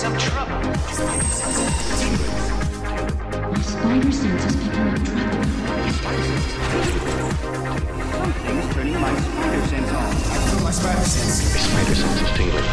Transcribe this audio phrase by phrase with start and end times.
[0.00, 0.56] Some trouble.
[0.56, 0.72] My
[3.60, 5.42] spider sense is picking up trouble.
[8.10, 10.62] Something's turning my spider sense on.
[10.64, 12.64] My spider sense is tingling.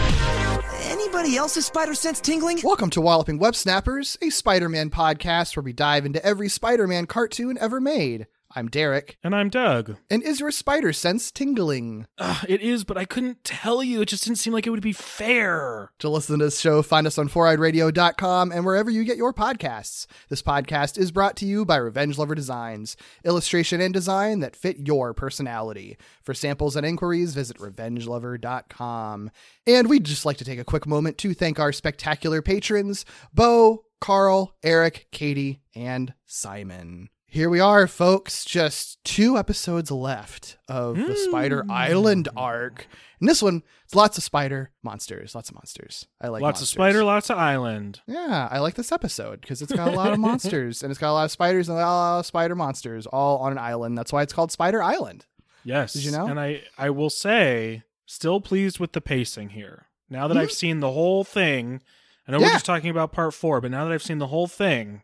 [0.84, 2.62] Anybody else's spider sense tingling?
[2.64, 6.88] Welcome to Walloping Web Snappers, a Spider Man podcast where we dive into every Spider
[6.88, 8.28] Man cartoon ever made.
[8.58, 9.20] I'm Derek.
[9.24, 9.98] And I'm Doug.
[10.10, 12.08] And is your spider sense tingling?
[12.18, 14.02] Uh, it is, but I couldn't tell you.
[14.02, 15.92] It just didn't seem like it would be fair.
[16.00, 20.08] To listen to this show, find us on foureyedradio.com and wherever you get your podcasts.
[20.30, 24.88] This podcast is brought to you by Revenge Lover Designs, illustration and design that fit
[24.88, 25.96] your personality.
[26.24, 29.30] For samples and inquiries, visit revengelover.com.
[29.68, 33.86] And we'd just like to take a quick moment to thank our spectacular patrons, Bo,
[34.02, 37.10] Carl, Eric, Katie, and Simon.
[37.30, 38.46] Here we are, folks.
[38.46, 42.88] Just two episodes left of the Spider Island arc.
[43.20, 45.36] And this one, it's lots of spider monsters.
[45.36, 46.08] Lots of monsters.
[46.22, 46.70] I like lots monsters.
[46.70, 48.02] of spider, lots of island.
[48.08, 51.12] Yeah, I like this episode because it's got a lot of monsters and it's got
[51.12, 53.98] a lot of spiders and a lot of spider monsters all on an island.
[53.98, 55.26] That's why it's called Spider Island.
[55.64, 55.94] Yes.
[55.94, 56.28] Did you know?
[56.28, 59.88] And I, I will say, still pleased with the pacing here.
[60.10, 61.82] Now that I've seen the whole thing,
[62.26, 62.54] I know we're Mm-hmm.
[62.56, 65.02] Just talking about part four, but now that I've seen the whole thing,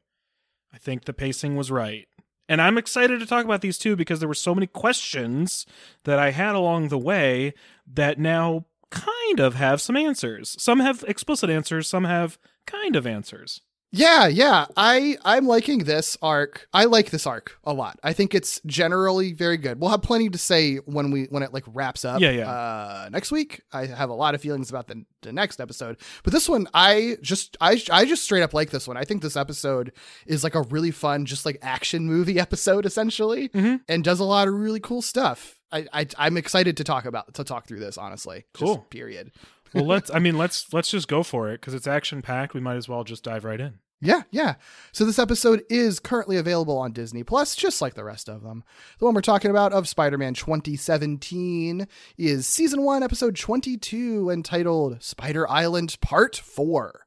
[0.73, 2.07] I think the pacing was right.
[2.49, 5.66] And I'm excited to talk about these two because there were so many questions
[6.03, 7.53] that I had along the way
[7.88, 10.55] that now kind of have some answers.
[10.61, 13.61] Some have explicit answers, some have kind of answers.
[13.95, 14.66] Yeah, yeah.
[14.75, 16.67] I I'm liking this arc.
[16.73, 18.00] I like this arc a lot.
[18.03, 19.80] I think it's generally very good.
[19.80, 22.19] We'll have plenty to say when we when it like wraps up.
[22.19, 22.50] Yeah, yeah.
[22.50, 26.34] Uh, next week, I have a lot of feelings about the the next episode, but
[26.34, 28.97] this one, I just I I just straight up like this one.
[28.97, 29.91] I think this episode
[30.25, 33.75] is like a really fun, just like action movie episode essentially, Mm-hmm.
[33.88, 35.59] and does a lot of really cool stuff.
[35.72, 38.00] I, I I'm excited to talk about to talk through this.
[38.00, 38.78] Honestly, Just Cool.
[38.89, 39.31] period.
[39.73, 42.56] Well, let's I mean, let's let's just go for it cuz it's action packed.
[42.56, 43.79] We might as well just dive right in.
[44.03, 44.56] Yeah, yeah.
[44.91, 48.66] So this episode is currently available on Disney Plus, just like the rest of them.
[49.00, 51.88] The one we're talking about of Spider-Man 2017
[52.18, 57.06] is season one, episode 22, entitled Spider Island Part 4.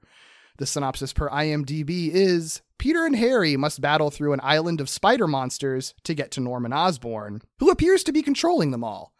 [0.56, 5.26] The synopsis per IMDb is Peter and Harry must battle through an island of spider
[5.26, 9.12] monsters to get to Norman Osborn, who appears to be controlling them all.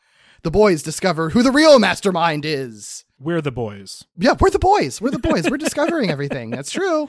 [0.47, 3.05] The boys discover who the real mastermind is.
[3.19, 4.05] We're the boys.
[4.17, 5.01] Yeah, we're the boys.
[5.01, 5.51] We're the boys.
[5.51, 6.51] We're discovering everything.
[6.51, 7.09] That's true.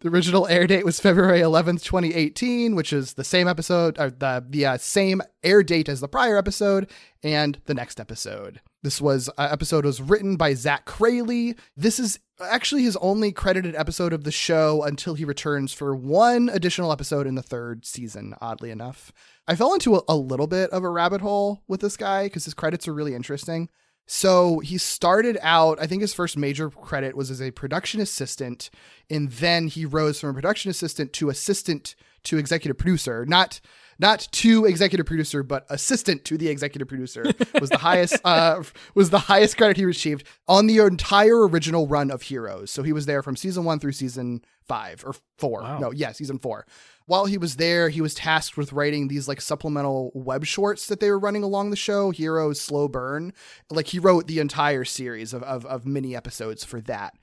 [0.00, 4.42] The original air date was February 11th, 2018, which is the same episode, or the,
[4.48, 6.88] the uh, same air date as the prior episode
[7.22, 8.60] and the next episode.
[8.82, 11.56] This was uh, episode was written by Zach Craley.
[11.76, 16.48] This is actually his only credited episode of the show until he returns for one
[16.48, 19.12] additional episode in the third season, oddly enough.
[19.48, 22.44] I fell into a, a little bit of a rabbit hole with this guy because
[22.44, 23.70] his credits are really interesting.
[24.06, 28.70] So he started out, I think his first major credit was as a production assistant,
[29.10, 31.94] and then he rose from a production assistant to assistant
[32.24, 33.26] to executive producer.
[33.26, 33.60] Not
[33.98, 37.24] not to executive producer, but assistant to the executive producer
[37.60, 38.62] was the highest uh,
[38.94, 42.70] was the highest credit he received on the entire original run of Heroes.
[42.70, 45.62] So he was there from season one through season five or four.
[45.62, 45.78] Wow.
[45.78, 46.66] No, yeah, season four.
[47.08, 51.00] While he was there, he was tasked with writing these like supplemental web shorts that
[51.00, 53.32] they were running along the show, Heroes Slow Burn.
[53.70, 57.14] Like he wrote the entire series of, of, of mini episodes for that.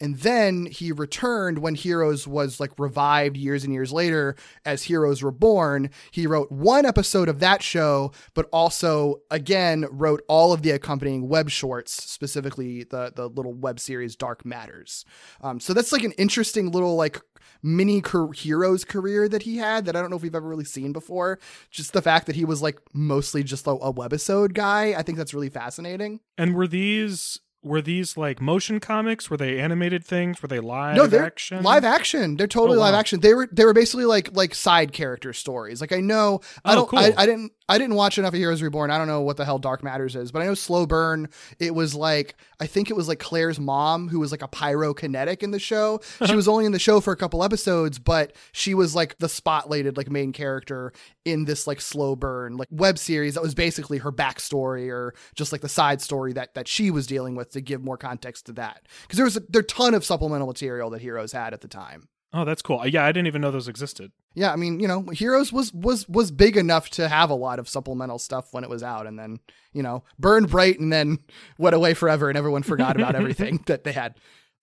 [0.00, 5.22] And then he returned when Heroes was like revived years and years later as Heroes
[5.22, 5.90] Reborn.
[6.10, 11.28] He wrote one episode of that show, but also again wrote all of the accompanying
[11.28, 15.04] web shorts, specifically the the little web series Dark Matters.
[15.40, 17.20] Um, so that's like an interesting little like
[17.62, 20.64] mini car- heroes career that he had that I don't know if we've ever really
[20.64, 21.38] seen before.
[21.70, 25.18] Just the fact that he was like mostly just a, a webisode guy, I think
[25.18, 26.20] that's really fascinating.
[26.36, 29.30] And were these were these like motion comics?
[29.30, 30.40] Were they animated things?
[30.42, 31.62] Were they live no, they're action?
[31.62, 32.36] live action.
[32.36, 32.86] They're totally Oh, wow.
[32.86, 33.20] live action.
[33.20, 35.80] They were they were basically like like side character stories.
[35.80, 36.98] Like I know I Oh, don't cool.
[36.98, 38.90] I, I didn't I didn't watch enough of Heroes Reborn.
[38.90, 41.28] I don't know what the hell Dark Matters is, but I know Slow Burn.
[41.58, 45.42] It was like I think it was like Claire's mom who was like a pyrokinetic
[45.42, 46.00] in the show.
[46.24, 49.28] She was only in the show for a couple episodes, but she was like the
[49.28, 50.92] spotlighted like main character
[51.24, 55.52] in this like Slow Burn like web series that was basically her backstory or just
[55.52, 58.52] like the side story that that she was dealing with to give more context to
[58.54, 58.86] that.
[59.02, 62.08] Because there was a there ton of supplemental material that Heroes had at the time.
[62.36, 62.84] Oh, that's cool.
[62.84, 64.10] Yeah, I didn't even know those existed.
[64.34, 67.60] Yeah, I mean, you know, Heroes was was was big enough to have a lot
[67.60, 69.38] of supplemental stuff when it was out, and then
[69.72, 71.20] you know burned bright, and then
[71.58, 74.16] went away forever, and everyone forgot about everything that they had.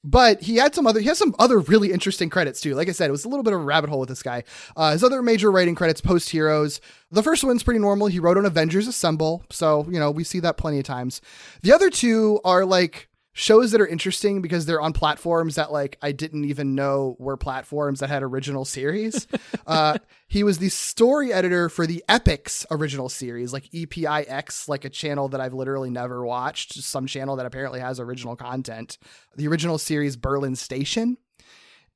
[0.04, 2.76] But he had some other he has some other really interesting credits too.
[2.76, 4.44] Like I said, it was a little bit of a rabbit hole with this guy.
[4.76, 6.82] Uh, his other major writing credits post Heroes.
[7.10, 8.08] The first one's pretty normal.
[8.08, 11.22] He wrote on Avengers Assemble, so you know we see that plenty of times.
[11.62, 15.98] The other two are like shows that are interesting because they're on platforms that like
[16.02, 19.28] I didn't even know were platforms that had original series.
[19.68, 19.98] uh,
[20.28, 25.30] he was the story editor for the Epix original series, like EPIX, like a channel
[25.30, 28.98] that I've literally never watched, some channel that apparently has original content.
[29.36, 31.18] The original series Berlin Station.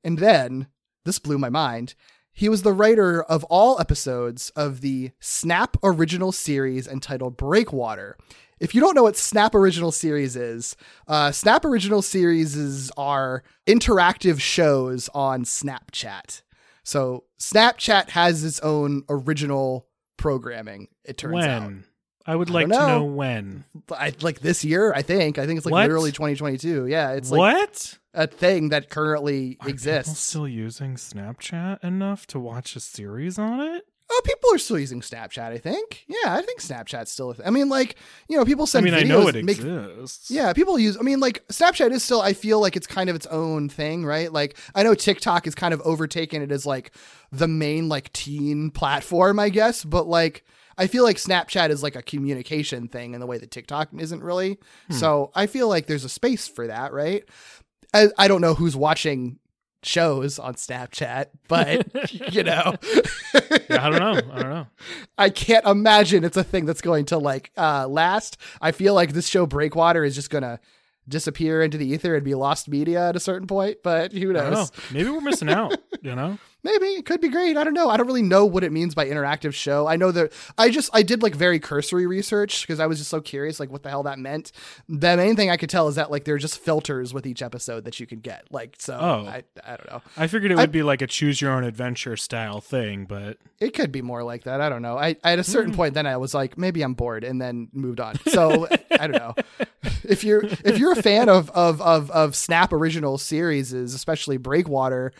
[0.02, 0.68] And then
[1.04, 1.94] this blew my mind.
[2.32, 8.18] He was the writer of all episodes of the Snap original series entitled Breakwater.
[8.58, 10.76] If you don't know what Snap Original Series is,
[11.06, 16.42] uh, Snap Original Series are interactive shows on Snapchat.
[16.82, 19.86] So Snapchat has its own original
[20.16, 20.88] programming.
[21.04, 21.48] It turns when?
[21.50, 21.72] out,
[22.26, 22.98] I would like don't to know.
[23.00, 23.64] know when.
[23.90, 25.38] I, like this year, I think.
[25.38, 25.82] I think it's like What?
[25.82, 26.86] literally 2022.
[26.86, 27.98] Yeah, it's like what?
[28.14, 30.18] a thing that currently Are exists.
[30.18, 33.84] still using Snapchat enough to watch a series on it?
[34.08, 35.50] Oh, people are still using Snapchat.
[35.52, 36.04] I think.
[36.06, 37.30] Yeah, I think Snapchat's still.
[37.30, 37.96] A th- I mean, like
[38.28, 38.86] you know, people send.
[38.86, 40.30] I mean, I videos, know it make- exists.
[40.30, 40.96] Yeah, people use.
[40.96, 42.20] I mean, like Snapchat is still.
[42.20, 44.32] I feel like it's kind of its own thing, right?
[44.32, 46.92] Like I know TikTok is kind of overtaken it as like
[47.32, 49.84] the main like teen platform, I guess.
[49.84, 50.44] But like
[50.78, 54.22] I feel like Snapchat is like a communication thing in the way that TikTok isn't
[54.22, 54.58] really.
[54.88, 54.94] Hmm.
[54.94, 57.24] So I feel like there's a space for that, right?
[57.94, 59.38] I, I don't know who's watching
[59.82, 61.86] shows on Snapchat, but
[62.32, 62.74] you know,
[63.68, 64.32] Yeah, I don't know.
[64.32, 64.66] I don't know.
[65.18, 68.36] I can't imagine it's a thing that's going to like uh last.
[68.60, 70.60] I feel like this show Breakwater is just gonna
[71.08, 74.44] disappear into the ether and be lost media at a certain point, but who don't
[74.44, 74.50] know.
[74.50, 74.72] knows?
[74.92, 75.76] Maybe we're missing out.
[76.02, 76.38] You know?
[76.62, 77.56] Maybe it could be great.
[77.56, 77.90] I don't know.
[77.90, 79.86] I don't really know what it means by interactive show.
[79.86, 83.08] I know that I just I did like very cursory research because I was just
[83.08, 84.50] so curious like what the hell that meant.
[84.88, 87.40] The main thing I could tell is that like there are just filters with each
[87.40, 88.46] episode that you can get.
[88.50, 89.26] Like so Oh.
[89.28, 90.02] I I don't know.
[90.16, 93.38] I figured it I- would be like a choose your own adventure style thing, but
[93.60, 94.60] It could be more like that.
[94.60, 94.98] I don't know.
[94.98, 95.76] I, I at a certain hmm.
[95.76, 98.18] point then I was like, maybe I'm bored and then moved on.
[98.26, 98.66] So
[98.98, 99.34] I don't know.
[100.02, 105.12] If you're if you're a fan of of of, of Snap original series, especially Breakwater,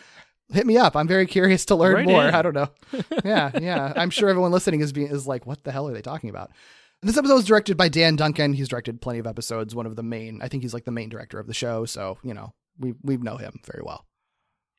[0.52, 0.96] hit me up.
[0.96, 2.26] I'm very curious to learn Right more.
[2.28, 2.34] in.
[2.34, 2.68] I don't know.
[3.24, 3.92] Yeah, yeah.
[3.96, 6.50] I'm sure everyone listening is being is like, what the hell are they talking about?
[7.02, 8.52] This episode was directed by Dan Duncan.
[8.52, 9.74] He's directed plenty of episodes.
[9.74, 11.84] One of the main, I think he's like the main director of the show.
[11.84, 14.06] So you know, we we know him very well.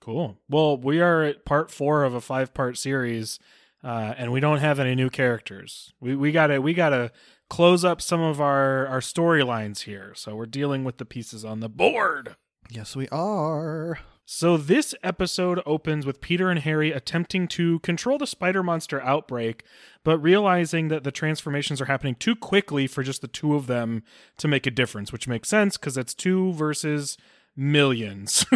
[0.02, 0.38] cool.
[0.50, 3.40] Well, we are at part four of a five part series,
[3.84, 5.94] uh, and we don't have any new characters.
[6.00, 7.12] We we gotta we gotta
[7.50, 10.14] close up some of our our storylines here.
[10.16, 12.36] So we're dealing with the pieces on the board.
[12.70, 14.00] Yes, we are.
[14.30, 19.64] So this episode opens with Peter and Harry attempting to control the spider monster outbreak,
[20.04, 24.04] but realizing that the transformations are happening too quickly for just the two of them
[24.40, 27.18] to make a difference, which makes sense because it's two versus
[27.56, 28.46] millions.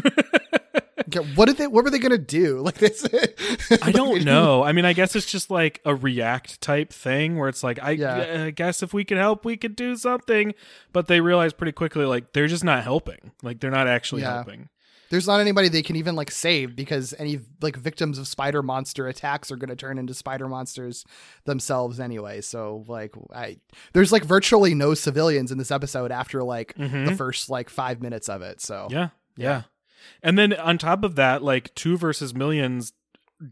[1.08, 1.66] Okay, what did they?
[1.68, 2.60] What were they gonna do?
[2.64, 3.06] Like this?
[3.82, 4.64] I don't know.
[4.64, 7.92] I mean, I guess it's just like a react type thing where it's like, I,
[7.92, 8.44] Yeah.
[8.46, 10.54] I guess if we could help, we could do something.
[10.94, 13.32] But they realize pretty quickly, like, they're just not helping.
[13.42, 14.36] Like, they're not actually Yeah.
[14.36, 14.70] helping.
[15.12, 19.08] There's not anybody they can even like save because any like victims of spider monster
[19.08, 21.06] attacks are going to turn into spider monsters
[21.44, 22.40] themselves anyway.
[22.40, 23.58] So like I
[23.94, 27.06] there's like virtually no civilians in this episode after like mm-hmm.
[27.06, 28.62] the first like 5 minutes of it.
[28.62, 29.64] So Yeah, yeah.
[30.24, 32.94] And then on top of that, like two versus millions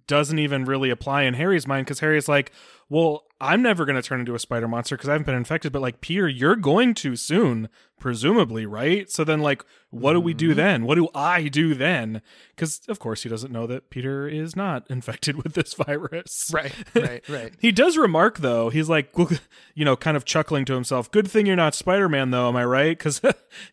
[0.08, 2.52] doesn't even really apply in Harry's mind because Harry's like,
[2.90, 5.72] well, I'm never going to turn into a spider monster because I haven't been infected.
[5.72, 9.10] But like, Peter, you're going to soon, presumably, right?
[9.10, 10.58] So then, like, what do we do mm-hmm.
[10.58, 10.86] then?
[10.86, 12.22] What do I do then?
[12.54, 16.52] Because, of course, he doesn't know that Peter is not infected with this virus.
[16.54, 17.54] Right, right, right.
[17.60, 19.14] He does remark, though, he's like,
[19.74, 21.10] you know, kind of chuckling to himself.
[21.10, 22.98] Good thing you're not Spider Man, though, am I right?
[22.98, 23.22] Because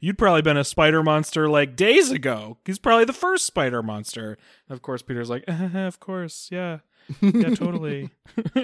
[0.01, 2.59] you'd probably been a spider monster like days ago.
[2.65, 4.39] He's probably the first spider monster.
[4.69, 6.79] Of course, Peter's like, of course, yeah.
[7.21, 8.11] Yeah, totally.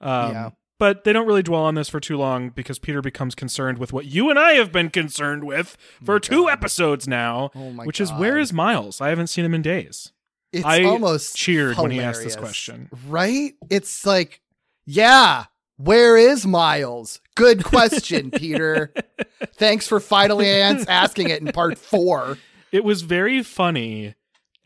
[0.00, 0.50] um, Yeah.
[0.78, 3.94] But they don't really dwell on this for too long because Peter becomes concerned with
[3.94, 7.98] what you and I have been concerned with for two episodes now, Oh my which
[7.98, 9.00] is where is Miles?
[9.00, 10.12] I haven't seen him in days.
[10.52, 12.90] It's I almost cheered when he asked this question.
[13.06, 13.54] Right?
[13.70, 14.42] It's like
[14.84, 15.46] Yeah.
[15.78, 17.20] Where is Miles?
[17.34, 18.92] Good question, Peter.
[19.54, 22.38] Thanks for finally asking it in part four.
[22.72, 24.14] It was very funny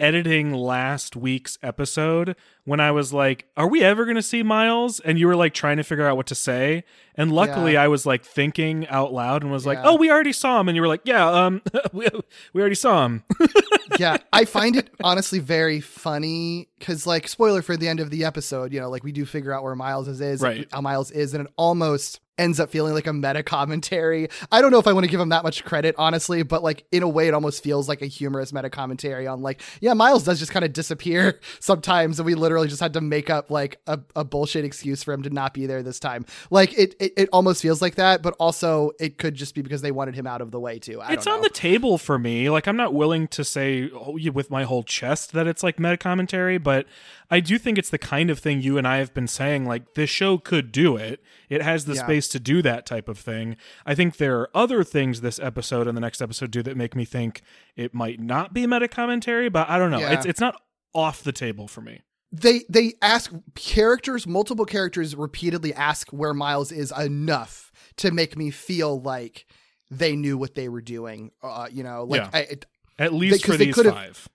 [0.00, 4.99] editing last week's episode when I was like, "Are we ever going to see Miles?"
[4.99, 6.83] and you were like trying to figure out what to say.
[7.14, 7.85] And luckily, Yeah.
[7.85, 9.88] I was like thinking out loud and was like, Yeah.
[9.90, 12.09] "Oh, we already saw him." And you were like, "Yeah, um, we,
[12.52, 13.23] we already saw him."
[13.99, 18.25] yeah, I find it honestly very funny because, like, spoiler for the end of the
[18.25, 20.66] episode, you know, like we do figure out where Miles is, is Right.
[20.73, 24.28] how Miles is, and it almost ends up feeling like a meta commentary.
[24.50, 26.85] I don't know if I want to give him that much credit, honestly, but like
[26.90, 30.25] in a way, it almost feels like a humorous meta commentary on like, yeah, Miles
[30.25, 33.80] does just kind of disappear sometimes, and we literally just had to make up like
[33.87, 36.25] a, a bullshit excuse for him to not be there this time.
[36.50, 39.82] Like it, it, it almost feels like that, but also it could just be because
[39.82, 41.00] they wanted him out of the way too.
[41.00, 42.49] I it's on the table for me.
[42.49, 45.99] Like I'm not willing to say oh, with my whole chest that it's like meta
[45.99, 46.87] commentary, but
[47.30, 49.66] I do think it's the kind of thing you and I have been saying.
[49.66, 51.23] Like this show could do it.
[51.49, 52.04] It has the Yeah.
[52.04, 53.56] space to do that type of thing.
[53.87, 56.96] I think there are other things this episode and the next episode do that make
[56.96, 57.42] me think
[57.76, 60.00] it might not be meta commentary, but I don't know.
[60.00, 60.12] Yeah.
[60.14, 60.60] It's it's not
[60.94, 62.00] off the table for me.
[62.32, 68.50] they they ask characters multiple characters repeatedly ask where miles is enough to make me
[68.50, 69.46] feel like
[69.90, 72.30] they knew what they were doing uh you know like Yeah.
[72.32, 72.66] I, it,
[72.99, 74.28] At least Because for they these five.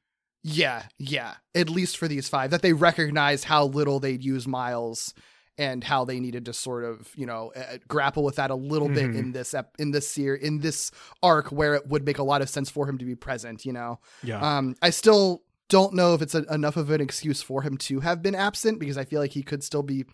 [0.44, 5.14] yeah yeah at least for these five that they recognized how little they'd use miles
[5.58, 8.90] and how they needed to sort of you know uh, grapple with that a little
[8.90, 9.18] bit Mhm.
[9.20, 10.92] in this ep- in this series in this
[11.24, 13.72] arc where it would make a lot of sense for him to be present you
[13.74, 14.58] know Yeah.
[14.58, 18.02] um, I still don't know if it's a, enough of an excuse for him to
[18.02, 20.06] have been absent because I feel like he could still be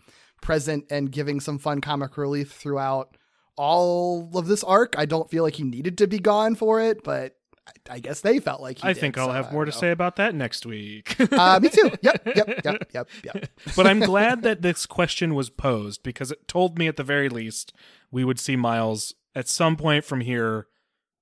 [0.42, 3.18] present and giving some fun comic relief throughout
[3.58, 4.96] all of this arc.
[4.98, 7.36] I don't feel like he needed to be gone for it, but
[7.68, 9.72] I, I guess they felt like he I did, think I'll so have more to
[9.72, 11.16] say about that next week.
[11.32, 11.92] Uh, me too.
[12.02, 13.48] Yep, yep, yep, yep, yep.
[13.76, 17.30] but I'm glad that this question was posed because it told me at the very
[17.30, 17.74] least
[18.10, 20.68] we would see Miles at some point from here,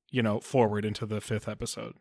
[0.09, 1.95] you know, forward into the fifth episode.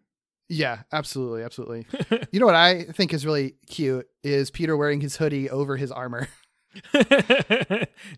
[0.49, 1.87] Yeah, absolutely, absolutely.
[2.33, 5.93] you know what I think is really cute is Peter wearing his hoodie over his
[5.93, 6.29] armor.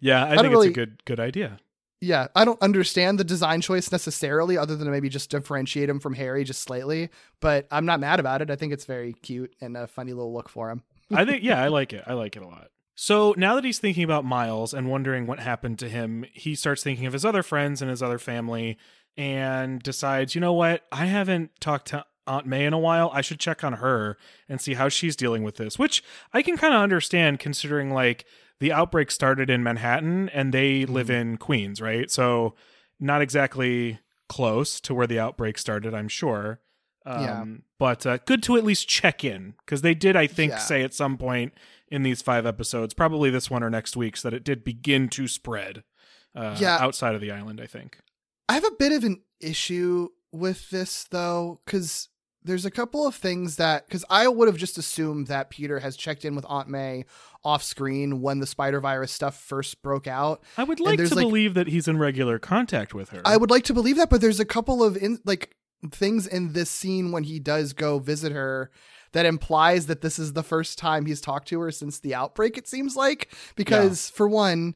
[0.00, 1.58] yeah, I, don't think really- it's a good good idea.
[2.00, 6.14] Yeah, I don't understand the design choice necessarily, other than maybe just differentiate him from
[6.14, 7.10] Harry just slightly.
[7.40, 8.50] But I'm not mad about it.
[8.50, 10.82] I think it's very cute and a funny little look for him.
[11.12, 12.04] I think yeah, I like it.
[12.06, 12.68] I like it a lot.
[12.94, 16.82] So now that he's thinking about Miles and wondering what happened to him, he starts
[16.82, 18.76] thinking of his other friends and his other family
[19.16, 20.84] and decides, you know what?
[20.92, 23.10] I haven't talked to Aunt May in a while.
[23.12, 26.56] I should check on her and see how she's dealing with this, which I can
[26.56, 28.24] kind of understand considering like
[28.60, 32.10] the outbreak started in Manhattan and they live in Queens, right?
[32.10, 32.54] So
[32.98, 33.98] not exactly
[34.28, 36.60] close to where the outbreak started, I'm sure.
[37.06, 37.44] Um, Yeah.
[37.78, 40.58] But uh, good to at least check in because they did, I think, Yeah.
[40.58, 41.54] say at some point
[41.88, 45.26] in these five episodes, probably this one or next week's, that it did begin to
[45.26, 45.82] spread
[46.36, 46.76] uh, Yeah.
[46.78, 47.98] outside of the island, I think.
[48.48, 52.08] I have a bit of an issue with this though, because
[52.42, 55.96] there's a couple of things that because I would have just assumed that Peter has
[55.96, 57.04] checked in with Aunt May
[57.44, 60.42] off screen when the spider virus stuff first broke out.
[60.56, 63.22] I would like to like- believe that he's in regular contact with her.
[63.24, 65.56] I would like to believe that, but there's a couple of in like
[65.90, 68.70] things in this scene when he does go visit her
[69.12, 72.56] that implies that this is the first time he's talked to her since the outbreak.
[72.56, 74.74] It seems like because for one,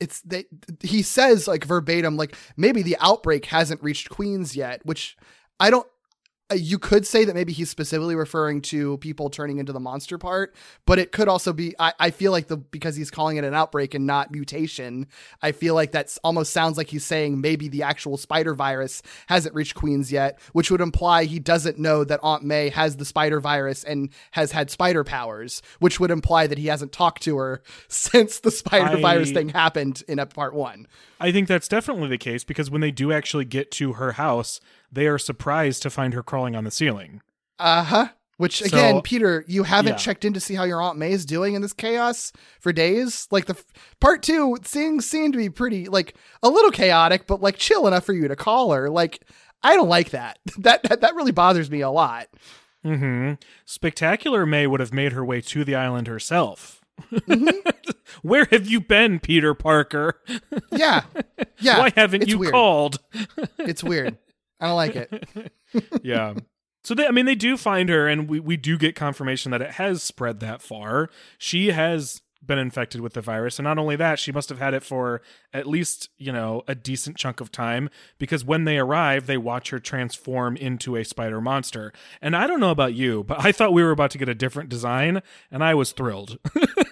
[0.00, 0.44] it's they
[0.82, 5.16] he says like verbatim like maybe the outbreak hasn't reached Queens yet, which
[5.60, 5.86] I don't.
[6.52, 10.18] Uh, You could say that maybe he's specifically referring to people turning into the monster
[10.18, 10.54] part,
[10.86, 11.74] but it could also be.
[11.78, 15.06] I, I feel like the because he's calling it an outbreak and not mutation.
[15.42, 19.54] I feel like that's almost sounds like he's saying maybe the actual spider virus hasn't
[19.54, 23.40] reached Queens yet, which would imply he doesn't know that Aunt May has the spider
[23.40, 27.62] virus and has had spider powers, which would imply that he hasn't talked to her
[27.88, 30.86] since the spider I- virus thing happened in part one.
[31.20, 34.60] I think that's definitely the case because when they do actually get to her house,
[34.92, 37.22] they are surprised to find her crawling on the ceiling.
[37.58, 38.08] Uh huh.
[38.38, 39.96] Which again, So- Peter, you haven't Yeah.
[39.98, 43.28] checked in to see how your Aunt May is doing in this chaos for days.
[43.30, 43.64] Like the f-
[44.00, 48.04] part two, things seem to be pretty like a little chaotic, but like chill enough
[48.04, 48.90] for you to call her.
[48.90, 49.22] Like
[49.62, 50.38] I don't like that.
[50.58, 52.26] That that, that really bothers me a lot.
[52.82, 53.34] hmm
[53.64, 56.80] Spectacular May would have made her way to the island herself.
[57.12, 57.48] Mm-hmm.
[58.22, 60.20] Where have you been, Peter Parker?
[60.70, 61.02] Yeah,
[61.60, 61.78] yeah.
[61.78, 62.52] Why haven't it's you weird.
[62.52, 62.98] called?
[63.58, 64.18] It's weird.
[64.62, 65.52] I don't like it.
[66.04, 66.34] yeah.
[66.84, 69.60] So they, I mean, they do find her, and we we do get confirmation that
[69.60, 71.10] it has spread that far.
[71.36, 74.72] She has been infected with the virus, and not only that, she must have had
[74.72, 75.20] it for
[75.52, 77.90] at least you know a decent chunk of time.
[78.18, 81.92] Because when they arrive, they watch her transform into a spider monster.
[82.20, 84.34] And I don't know about you, but I thought we were about to get a
[84.34, 86.38] different design, and I was thrilled.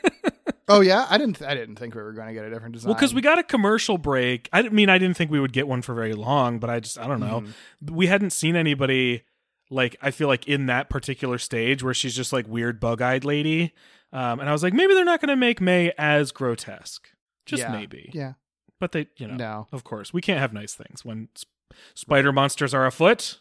[0.70, 1.42] Oh yeah, I didn't.
[1.42, 2.88] I didn't think we were going to get a different design.
[2.88, 4.48] Well, because we got a commercial break.
[4.52, 6.98] I mean I didn't think we would get one for very long, but I just
[6.98, 7.42] I don't know.
[7.42, 7.94] Mm-hmm.
[7.96, 9.24] We hadn't seen anybody
[9.70, 13.24] like I feel like in that particular stage where she's just like weird bug eyed
[13.24, 13.72] lady.
[14.12, 17.08] Um, and I was like, maybe they're not going to make May as grotesque.
[17.46, 17.70] Just Yeah.
[17.72, 18.10] maybe.
[18.12, 18.32] Yeah.
[18.80, 19.68] But they, you know, No.
[19.72, 21.46] of course, we can't have nice things when sp-
[21.94, 23.38] spider monsters are afoot.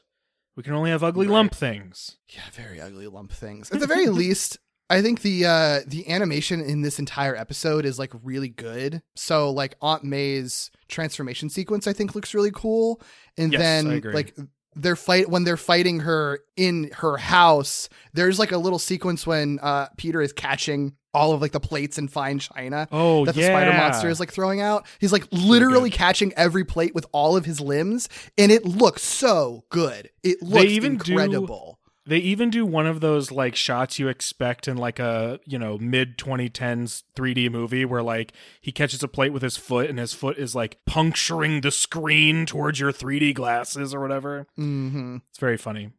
[0.56, 1.34] We can only have ugly Right.
[1.34, 2.18] lump things.
[2.30, 3.72] Yeah, very ugly lump things.
[3.72, 4.60] At the very least,
[4.90, 9.02] I think the uh the animation in this entire episode is like really good.
[9.16, 13.02] So like Aunt May's transformation sequence I think looks really cool.
[13.38, 14.36] And Yes, then like
[14.76, 19.60] they're fight when they're fighting her in her house, there's like a little sequence when
[19.62, 23.42] uh Peter is catching all of like the plates and fine china Oh, that the
[23.42, 23.48] yeah.
[23.48, 24.86] spider monster is like throwing out.
[25.00, 29.64] He's like literally catching every plate with all of his limbs, and it looks so
[29.70, 30.12] good.
[30.22, 31.79] It looks incredible.
[32.10, 35.78] They even do one of those like shots you expect in like a, you know,
[35.78, 40.12] mid 2010s 3D movie where like he catches a plate with his foot and his
[40.12, 44.48] foot is like puncturing the screen towards your 3D glasses or whatever.
[44.58, 45.18] Mm-hmm.
[45.30, 45.92] It's very funny.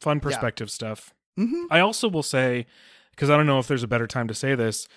[0.00, 1.12] Fun perspective stuff.
[1.38, 1.64] Mm-hmm.
[1.70, 2.64] I also will say
[3.10, 4.88] because I don't know if there's a better time to say this.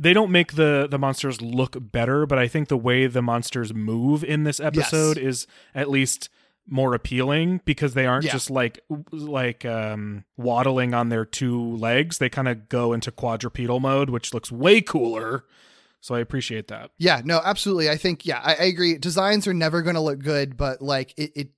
[0.00, 3.74] They don't make the the monsters look better, but I think the way the monsters
[3.74, 6.28] move in this episode is at least
[6.70, 8.32] more appealing because they aren't Yeah.
[8.32, 12.18] just like like um waddling on their two legs.
[12.18, 15.44] They kind of go into quadrupedal mode, which looks way cooler.
[16.02, 16.92] So I appreciate that.
[16.96, 17.90] Yeah, no, absolutely.
[17.90, 18.96] I think yeah, I, I agree.
[18.96, 21.48] Designs are never going to look good, but like it, it,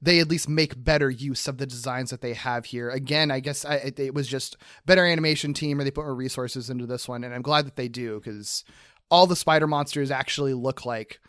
[0.00, 2.90] they at least make better use of the designs that they have here.
[2.90, 6.16] Again, I guess I, it, it was just better animation team, or they put more
[6.16, 8.64] resources into this one, and I'm glad that they do because
[9.08, 11.20] all the spider monsters actually look like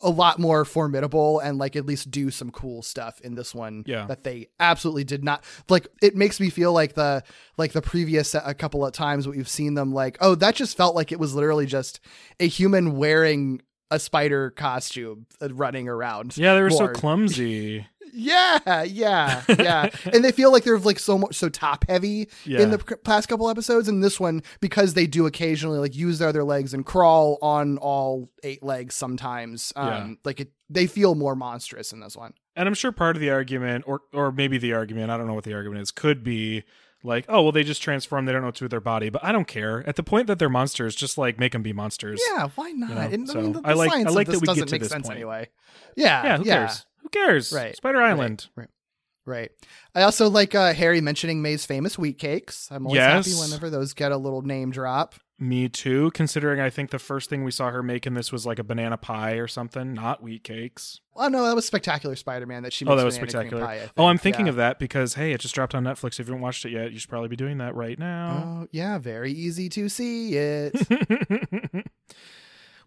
[0.00, 3.82] a lot more formidable and like at least do some cool stuff in this one
[3.86, 4.06] Yeah.
[4.06, 7.24] that they absolutely did not like it makes me feel like the
[7.56, 10.76] like the previous a couple of times what you've seen them like oh that just
[10.76, 11.98] felt like it was literally just
[12.38, 17.86] a human wearing a spider costume uh, running around Yeah, they were so clumsy.
[18.12, 22.60] Yeah yeah yeah and they feel like they're like so much so top heavy Yeah.
[22.62, 26.28] in the past couple episodes and this one because they do occasionally like use their
[26.28, 30.14] other legs and crawl on all eight legs sometimes um Yeah.
[30.24, 33.30] like it they feel more monstrous in this one and I'm sure part of the
[33.30, 36.64] argument, or or maybe the argument, I don't know what the argument is, could be
[37.04, 39.10] like, oh well, they just transform, they don't know what to do with their body.
[39.10, 39.88] But I don't care.
[39.88, 42.20] At the point that they're monsters, just like make them be monsters.
[42.34, 44.32] yeah why not know, And, so I, mean, the, I like- the I like that
[44.32, 45.18] this we get doesn't to make this sense point.
[45.18, 45.48] anyway
[45.94, 46.36] yeah yeah.
[46.38, 46.84] Who cares?
[47.12, 47.52] Who cares?
[47.52, 47.74] Right.
[47.76, 48.48] Spider Island.
[48.56, 48.68] Right.
[49.24, 49.50] Right.
[49.94, 52.68] I also like uh, Harry mentioning May's famous wheat cakes.
[52.70, 53.26] I'm always Yes.
[53.26, 55.14] happy whenever those get a little name drop.
[55.40, 56.10] Me too.
[56.12, 58.64] Considering I think the first thing we saw her make in this was like a
[58.64, 61.00] banana pie or something, not wheat cakes.
[61.14, 62.84] Oh no, that was Spectacular Spider-Man that she.
[62.86, 63.64] Oh, that was spectacular.
[63.64, 64.50] pie, oh, I'm thinking Yeah.
[64.50, 66.12] of that because hey, it just dropped on Netflix.
[66.18, 68.62] If you haven't watched it yet, you should probably be doing that right now.
[68.62, 70.74] Oh yeah, very easy to see it.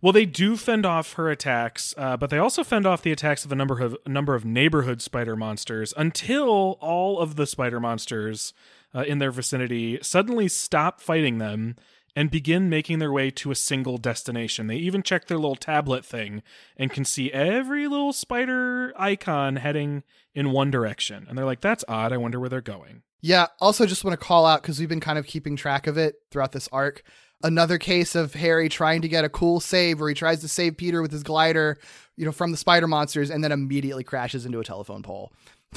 [0.02, 3.46] well, they do fend off her attacks, uh, but they also fend off the attacks
[3.46, 7.80] of a number of a number of neighborhood spider monsters until all of the spider
[7.80, 8.54] monsters
[8.96, 11.76] uh, in their vicinity suddenly stop fighting them
[12.16, 14.68] and begin making their way to a single destination.
[14.68, 16.44] They even check their little tablet thing
[16.76, 21.26] and can see every little spider icon heading in one direction.
[21.30, 22.12] And they're like, "That's odd.
[22.12, 23.48] I wonder where they're going." Yeah.
[23.60, 26.16] Also, just want to call out because we've been kind of keeping track of it
[26.32, 27.04] throughout this arc.
[27.44, 30.78] Another case of Harry trying to get a cool save where he tries to save
[30.78, 31.78] Peter with his glider,
[32.18, 35.32] you know, from the spider monsters, and then immediately crashes into a telephone pole.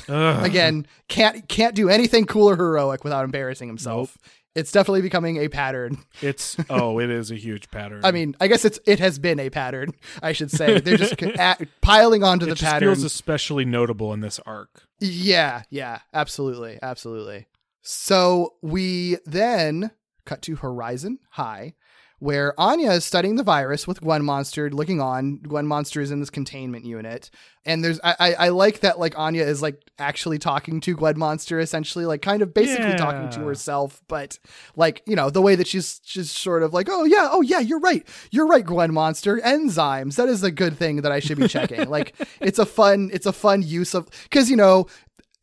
[0.08, 4.18] Again, can't can't do anything cool or heroic without embarrassing himself.
[4.56, 5.98] It's definitely becoming a pattern.
[6.22, 8.00] it's oh, it is a huge pattern.
[8.04, 9.92] I mean, I guess it's it has been a pattern.
[10.22, 12.88] I should say they're just a- piling onto it the pattern.
[12.88, 14.82] feels especially notable in this arc.
[15.00, 17.46] Yeah, yeah, absolutely, absolutely.
[17.82, 19.90] So we then
[20.24, 21.74] cut to Horizon High,
[22.18, 25.38] where Anya is studying the virus with Gwen Monster looking on.
[25.38, 27.30] Gwen Monster is in this containment unit,
[27.66, 31.18] and there's I I, I like that like Anya is like actually talking to Gwen
[31.18, 34.38] Monster essentially, like kind of basically talking to herself, but
[34.76, 37.60] like you know the way that she's she's sort of like oh yeah oh yeah
[37.60, 38.06] you're right.
[38.30, 39.38] You're right Gwen Monster.
[39.38, 41.88] Enzymes that is a good thing that I should be checking.
[41.90, 44.86] like it's a fun it's a fun use of because you know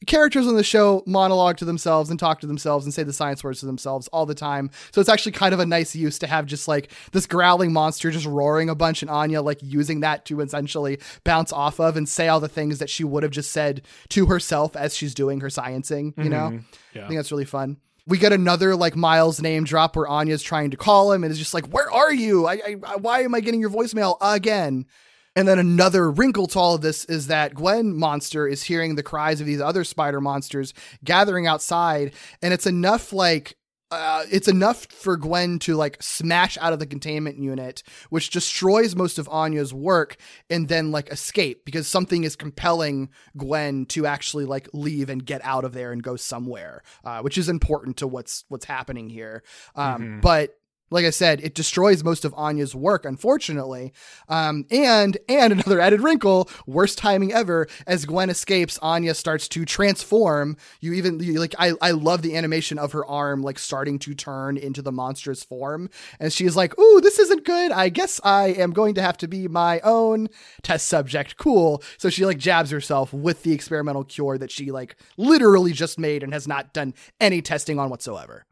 [0.07, 3.43] characters on the show monologue to themselves and talk to themselves and say the science
[3.43, 4.71] words to themselves all the time.
[4.91, 8.09] So it's actually kind of a nice use to have just like this growling monster
[8.09, 12.09] just roaring a bunch and Anya like using that to essentially bounce off of and
[12.09, 15.39] say all the things that she would have just said to herself as she's doing
[15.41, 16.49] her sciencing, you know?
[16.49, 16.65] Mm-hmm.
[16.93, 17.05] Yeah.
[17.05, 17.77] I think that's really fun.
[18.07, 21.37] We get another like Miles name drop where Anya's trying to call him and is
[21.37, 22.47] just like, "Where are you?
[22.47, 24.87] I, I, I why am I getting your voicemail again?"
[25.35, 29.03] And then another wrinkle to all of this is that Gwen monster is hearing the
[29.03, 33.55] cries of these other spider monsters gathering outside, and it's enough like
[33.91, 38.95] uh, it's enough for Gwen to like smash out of the containment unit, which destroys
[38.95, 40.15] most of Anya's work,
[40.49, 45.41] and then like escape because something is compelling Gwen to actually like leave and get
[45.43, 49.43] out of there and go somewhere, uh, which is important to what's what's happening here.
[49.75, 50.57] Um, But
[50.91, 53.93] like I said, it destroys most of Anya's work, unfortunately.
[54.29, 57.67] Um, and and another added wrinkle, worst timing ever.
[57.87, 60.57] As Gwen escapes, Anya starts to transform.
[60.81, 64.13] You even you, like I I love the animation of her arm like starting to
[64.13, 67.71] turn into the monstrous form, and she's like, "Ooh, this isn't good.
[67.71, 70.27] I guess I am going to have to be my own
[70.61, 71.81] test subject." Cool.
[71.97, 76.21] So she like jabs herself with the experimental cure that she like literally just made
[76.21, 78.45] and has not done any testing on whatsoever.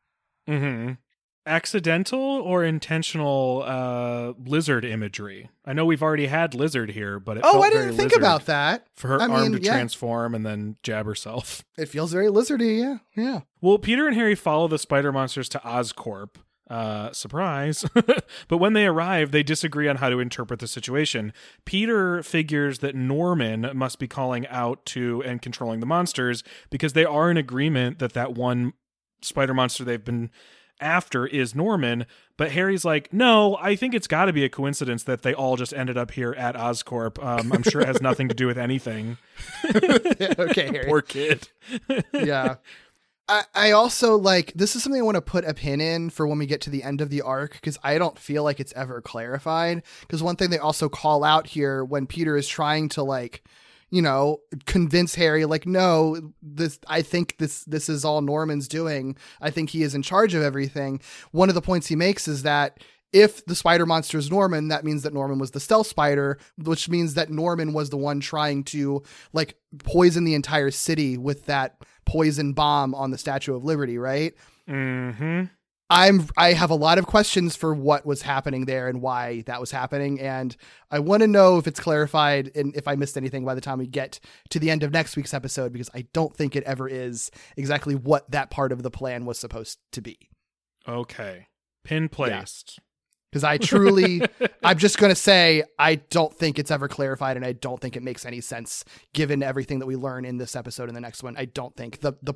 [0.48, 0.94] Mm-hmm.
[1.46, 5.50] Accidental or intentional uh, lizard imagery?
[5.66, 8.88] I know we've already had lizard here, but it Oh, I didn't think about that.
[8.96, 9.72] For her I arm mean, to yeah.
[9.72, 11.64] transform and then jab herself.
[11.78, 13.42] It feels very lizardy, yeah, yeah.
[13.62, 16.36] Well, Peter and Harry follow the spider monsters to Oscorp.
[16.70, 17.84] Uh, surprise.
[18.48, 21.34] but when they arrive, they disagree on how to interpret the situation.
[21.66, 27.06] Peter figures that Norman must be calling out to and controlling the monsters because they
[27.06, 28.74] are in agreement that that one
[29.22, 30.30] spider monster they've been
[30.80, 32.06] after is Norman.
[32.38, 35.58] But Harry's like, no, I think it's got to be a coincidence that they all
[35.58, 37.22] just ended up here at Oscorp.
[37.24, 39.18] Um, I'm sure it has nothing to do with anything.
[39.76, 40.86] okay, Harry.
[40.86, 41.50] Poor kid.
[42.14, 42.56] yeah.
[43.30, 46.26] I, I also like this is something I want to put a pin in for
[46.28, 48.74] when we get to the end of the arc because I don't feel like it's
[48.74, 49.84] ever clarified.
[50.02, 53.44] Because one thing they also call out here when Peter is trying to like,
[53.90, 59.18] you know, convince Harry, like, no, this I think this this is all Norman's doing.
[59.42, 61.02] I think he is in charge of everything.
[61.32, 62.80] One of the points he makes is that
[63.12, 66.90] if the spider monster is Norman, that means that Norman was the stealth spider, which
[66.90, 69.02] means that Norman was the one trying to
[69.34, 74.34] like poison the entire city with that poison bomb on the Statue of Liberty, right?
[74.68, 75.44] hmm
[75.90, 79.60] I'm I have a lot of questions for what was happening there and why that
[79.60, 80.56] was happening and
[80.92, 83.80] I want to know if it's clarified and if I missed anything by the time
[83.80, 86.88] we get to the end of next week's episode because I don't think it ever
[86.88, 90.30] is exactly what that part of the plan was supposed to be.
[90.88, 91.48] Okay.
[91.84, 92.80] Pin placed.
[93.32, 94.22] Because I truly,
[94.64, 97.96] I'm just going to say, I don't think it's ever clarified, and I don't think
[97.96, 101.22] it makes any sense given everything that we learn in this episode and the next
[101.22, 101.38] one.
[101.38, 102.34] I don't think the the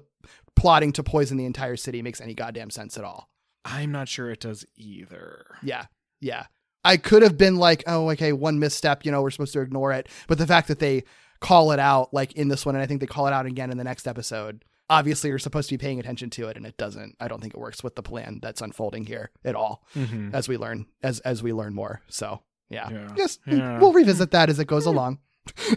[0.56, 3.28] plotting to poison the entire city makes any goddamn sense at all.
[3.66, 5.46] I'm not sure it does either.
[5.64, 5.86] Yeah,
[6.20, 6.46] yeah.
[6.84, 9.94] I could have been like, oh, okay, one misstep, you know, we're supposed to ignore
[9.94, 10.10] it.
[10.28, 11.04] But the fact that they
[11.40, 13.72] call it out, like in this one, and I think they call it out again
[13.72, 16.76] in the next episode, obviously you're supposed to be paying attention to it, and it
[16.78, 17.16] doesn't.
[17.22, 19.86] I don't think it works with the plan that's unfolding here at all.
[19.96, 20.34] Mhm.
[20.34, 22.02] As we learn, as as we learn more.
[22.10, 23.14] So yeah, Yeah.
[23.16, 23.80] yes, Yeah.
[23.80, 25.20] we'll revisit that as it goes along.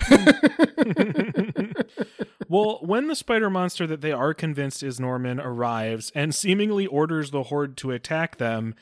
[2.48, 7.30] well, when the spider monster that they are convinced is Norman arrives and seemingly orders
[7.30, 8.74] the horde to attack them,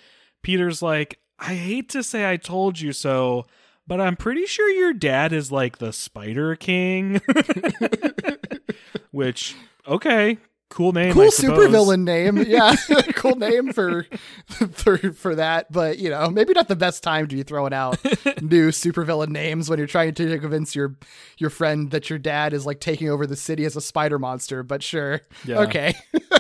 [0.43, 3.47] Peter's like, I hate to say I told you so,
[3.87, 7.21] but I'm pretty sure your dad is like the Spider King.
[9.11, 9.55] Which,
[9.87, 10.39] okay,
[10.75, 11.13] cool name.
[11.13, 12.37] Cool supervillain name.
[12.47, 12.75] Yeah,
[13.15, 14.07] cool name for,
[14.73, 15.71] for for that.
[15.73, 18.03] But you know, maybe not the best time to be throwing out
[18.43, 20.97] new supervillain names when you're trying to convince your
[21.39, 24.63] your friend that your dad is like taking over the city as a spider monster.
[24.63, 25.61] But sure, Yeah.
[25.61, 25.95] okay.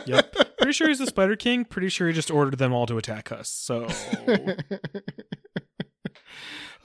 [0.06, 0.34] Yep.
[0.58, 1.64] Pretty sure he's the Spider King.
[1.64, 3.48] Pretty sure he just ordered them all to attack us.
[3.48, 3.86] So,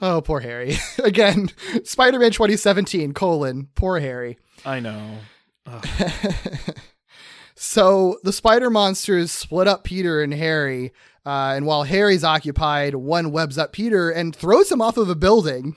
[0.00, 0.76] oh, poor Harry.
[1.02, 1.50] Again,
[1.84, 4.38] Spider-Man 2017 colon poor Harry.
[4.64, 5.16] I know.
[7.62, 10.94] So the spider monsters split up Peter and Harry,
[11.26, 15.14] uh, and while Harry's occupied, one webs up Peter and throws him off of a
[15.14, 15.76] building.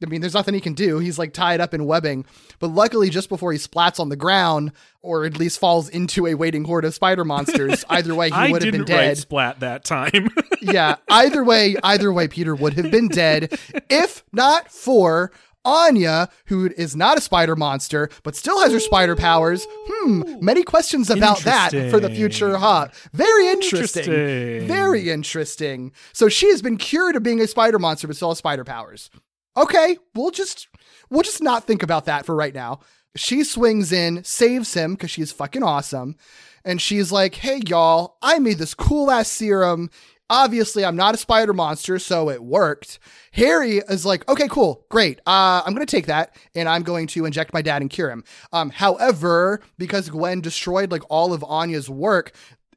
[0.00, 1.00] I mean, there's nothing he can do.
[1.00, 2.26] He's like tied up in webbing.
[2.60, 4.70] But luckily, just before he splats on the ground,
[5.02, 8.62] or at least falls into a waiting horde of spider monsters, either way, he would
[8.62, 9.18] have been write dead.
[9.18, 10.28] splat that time.
[10.62, 13.58] yeah, either way, either way, Peter would have been dead
[13.90, 15.32] if not for
[15.66, 19.66] Anya, who is not a spider monster but still has her spider powers.
[19.70, 22.88] Hmm, many questions about that for the future, huh?
[23.12, 24.04] Very interesting.
[24.04, 24.68] Interesting.
[24.68, 25.92] Very interesting.
[26.12, 29.10] So she has been cured of being a spider monster but still has spider powers.
[29.56, 30.68] Okay, we'll just
[31.10, 32.80] we'll just not think about that for right now.
[33.16, 36.16] She swings in, saves him because she's fucking awesome.
[36.64, 39.88] And she's like, hey, y'all, I made this cool ass serum.
[40.28, 42.98] Obviously, I'm not a spider monster, so it worked.
[43.32, 45.20] Harry is like, okay, cool, great.
[45.20, 48.10] Uh, I'm going to take that and I'm going to inject my dad and cure
[48.10, 48.24] him.
[48.52, 52.32] Um, however, because Gwen destroyed like all of Anya's work,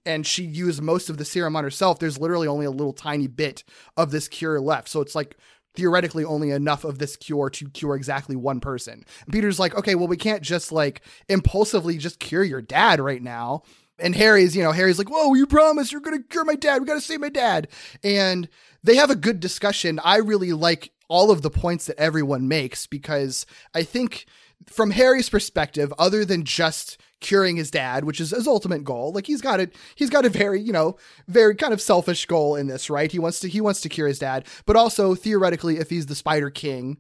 [0.06, 3.28] and she used most of the serum on herself, there's literally only a little tiny
[3.28, 3.64] bit
[3.98, 4.88] of this cure left.
[4.88, 5.38] So it's like
[5.76, 9.04] theoretically only enough of this cure to cure exactly one person.
[9.26, 13.22] And Peter's like, okay, well, we can't just like impulsively just cure your dad right
[13.22, 13.64] now.
[14.02, 16.82] And Harry's, you know, Harry's like, "Whoa, you promise you're gonna cure my dad?
[16.82, 17.68] We gotta save my dad."
[18.04, 18.50] And
[18.84, 20.00] they have a good discussion.
[20.04, 24.26] I really like all of the points that everyone makes because I think
[24.68, 29.28] from Harry's perspective, other than just curing his dad, which is his ultimate goal, like
[29.28, 32.68] he's got it, he's got a very you know very kind of selfish goal in
[32.68, 33.12] this, right?
[33.12, 36.16] He wants to he wants to cure his dad, but also theoretically, if he's the
[36.16, 36.98] Spider King,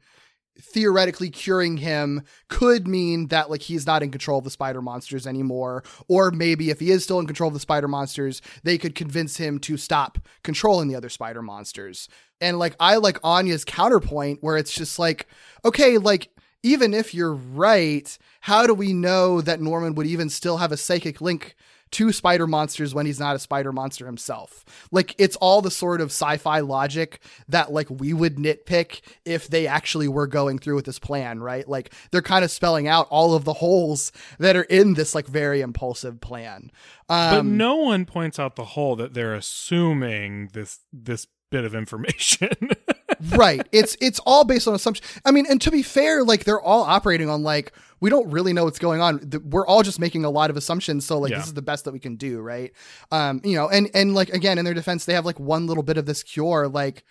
[0.61, 5.25] theoretically curing him could mean that like he's not in control of the spider monsters
[5.25, 5.83] anymore.
[6.07, 9.37] Or maybe if he is still in control of the spider monsters they could convince
[9.37, 12.09] him to stop controlling the other spider monsters.
[12.41, 15.27] And like i like anya's counterpoint where it's just like
[15.65, 16.29] okay like
[16.61, 20.77] even if you're right how do we know that norman would even still have a
[20.77, 21.55] psychic link
[21.91, 24.63] to spider monsters when he's not a spider monster himself.
[24.91, 29.67] Like it's all the sort of sci-fi logic that like we would nitpick if they
[29.67, 31.67] actually were going through with this plan, right?
[31.67, 35.27] Like they're kind of spelling out all of the holes that are in this like
[35.27, 36.71] very impulsive plan.
[37.09, 41.73] Um, but no one points out the hole that they're assuming this this bit of
[41.73, 42.49] information.
[43.35, 43.67] right.
[43.71, 45.05] It's it's all based on assumption.
[45.25, 48.53] I mean, and to be fair, like they're all operating on like we don't really
[48.53, 49.29] know what's going on.
[49.49, 51.05] We're all just making a lot of assumptions.
[51.05, 51.37] So like Yeah.
[51.39, 52.71] this is the best that we can do, right?
[53.11, 55.83] Um, you know, and and like again, in their defense, they have like one little
[55.83, 56.67] bit of this cure.
[56.67, 57.03] Like,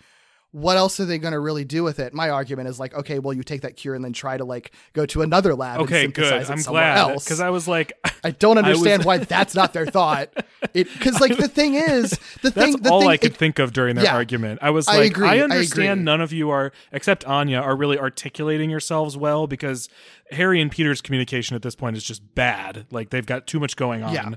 [0.51, 2.11] what else are they going to really do with it?
[2.11, 4.71] My argument is like, okay, well, you take that cure and then try to like
[4.93, 5.81] go to another lab.
[5.81, 6.23] okay, and good.
[6.25, 7.23] synthesize it I'm somewhere glad else.
[7.23, 10.29] because I was like, I don't I was- understand why that's not their thought.
[10.73, 12.77] It because like the thing is the That's thing.
[12.81, 14.15] The all thing, I could it- think of during their Yeah.
[14.15, 14.59] argument.
[14.63, 16.03] I was I like, agree, I, I understand agree.
[16.03, 19.87] none of you are, except Anya, are really articulating yourselves well because
[20.31, 22.87] Harry and Peter's communication at this point is just bad.
[22.91, 24.13] Like they've got too much going on.
[24.13, 24.29] Yeah.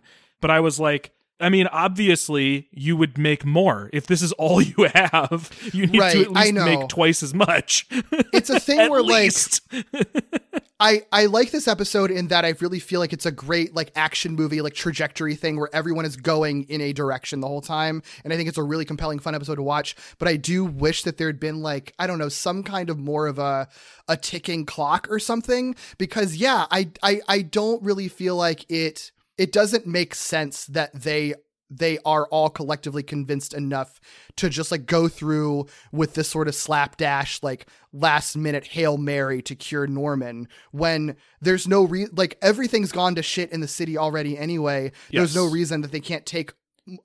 [0.42, 4.62] But I was like, I mean, obviously, you would make more if this is all
[4.62, 5.50] you have.
[5.72, 6.64] You need Right, to at least know.
[6.64, 7.87] make twice as much.
[8.33, 9.61] It's a thing where least.
[9.72, 9.85] like
[10.81, 13.92] I I like this episode in that I really feel like it's a great like
[13.94, 18.02] action movie like trajectory thing where everyone is going in a direction the whole time
[18.24, 21.02] and I think it's a really compelling fun episode to watch but I do wish
[21.05, 23.68] that there'd been like I don't know some kind of more of a
[24.09, 29.12] a ticking clock or something because yeah I I I don't really feel like it
[29.38, 31.35] it doesn't make sense that they
[31.75, 33.99] they are all collectively convinced enough
[34.37, 39.40] to just like go through with this sort of slapdash like last minute hail mary
[39.40, 43.97] to cure norman when there's no re like everything's gone to shit in the city
[43.97, 44.92] already anyway.
[45.11, 46.53] There's no reason that they can't take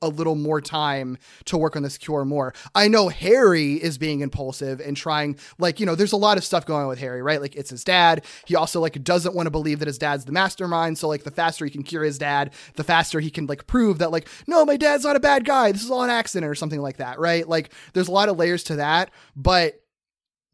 [0.01, 2.53] a little more time to work on this cure more.
[2.73, 6.43] I know Harry is being impulsive and trying like, you know, there's a lot of
[6.43, 7.39] stuff going on with Harry, right?
[7.39, 8.25] Like it's his dad.
[8.45, 11.31] He also like doesn't want to believe that his dad's the mastermind, so like the
[11.31, 14.65] faster he can cure his dad, the faster he can like prove that like, no,
[14.65, 15.71] my dad's not a bad guy.
[15.71, 17.47] This is all an accident or something like that, right?
[17.47, 19.81] Like there's a lot of layers to that, but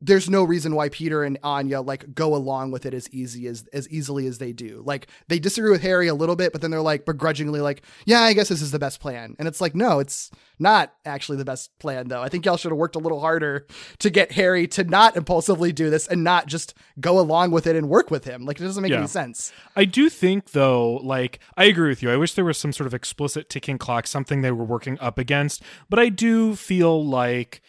[0.05, 3.65] there's no reason why Peter and Anya like go along with it as easy as
[3.71, 4.83] as easily as they do.
[4.85, 8.21] Like they disagree with Harry a little bit, but then they're like begrudgingly like, "Yeah,
[8.21, 11.45] I guess this is the best plan." And it's like, "No, it's not actually the
[11.45, 12.21] best plan though.
[12.21, 13.65] I think y'all should have worked a little harder
[13.99, 17.75] to get Harry to not impulsively do this and not just go along with it
[17.75, 18.45] and work with him.
[18.45, 18.97] Like it doesn't make Yeah.
[18.99, 22.11] any sense." I do think though, like I agree with you.
[22.11, 25.17] I wish there was some sort of explicit ticking clock, something they were working up
[25.17, 25.63] against.
[25.89, 27.61] But I do feel like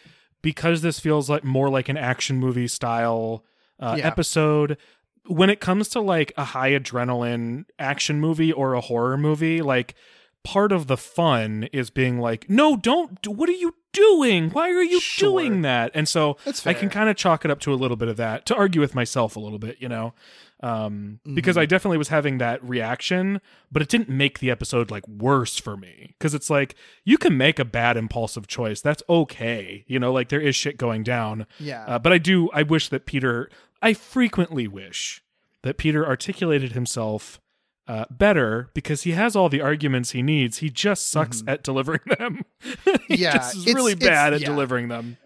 [0.45, 3.43] because this feels like more like an action movie style
[3.79, 4.05] uh, Yeah.
[4.07, 4.77] episode.
[5.25, 9.95] When it comes to like a high adrenaline action movie or a horror movie, like
[10.43, 13.25] part of the fun is being like, no, don't.
[13.27, 14.51] What are you doing?
[14.51, 15.31] Why are you Sure.
[15.41, 15.89] doing that?
[15.95, 18.45] And so I can kind of chalk it up to a little bit of that
[18.45, 20.13] to argue with myself a little bit, you know,
[20.61, 21.61] um, because Mm-hmm.
[21.61, 23.41] I definitely was having that reaction,
[23.71, 27.37] but it didn't make the episode like worse for me because it's like you can
[27.37, 28.81] make a bad impulsive choice.
[28.81, 31.45] That's okay, you know, like there is shit going down.
[31.59, 31.83] Yeah.
[31.85, 32.49] Uh, but I do.
[32.53, 33.49] I wish that Peter.
[33.81, 35.21] I frequently wish
[35.63, 37.39] that Peter articulated himself.
[37.87, 40.57] Uh, better because he has all the arguments he needs.
[40.57, 42.43] He just sucks at delivering them.
[42.63, 43.13] he Mm-hmm.
[43.13, 44.47] Yeah, just really bad at yeah.
[44.47, 45.17] delivering them.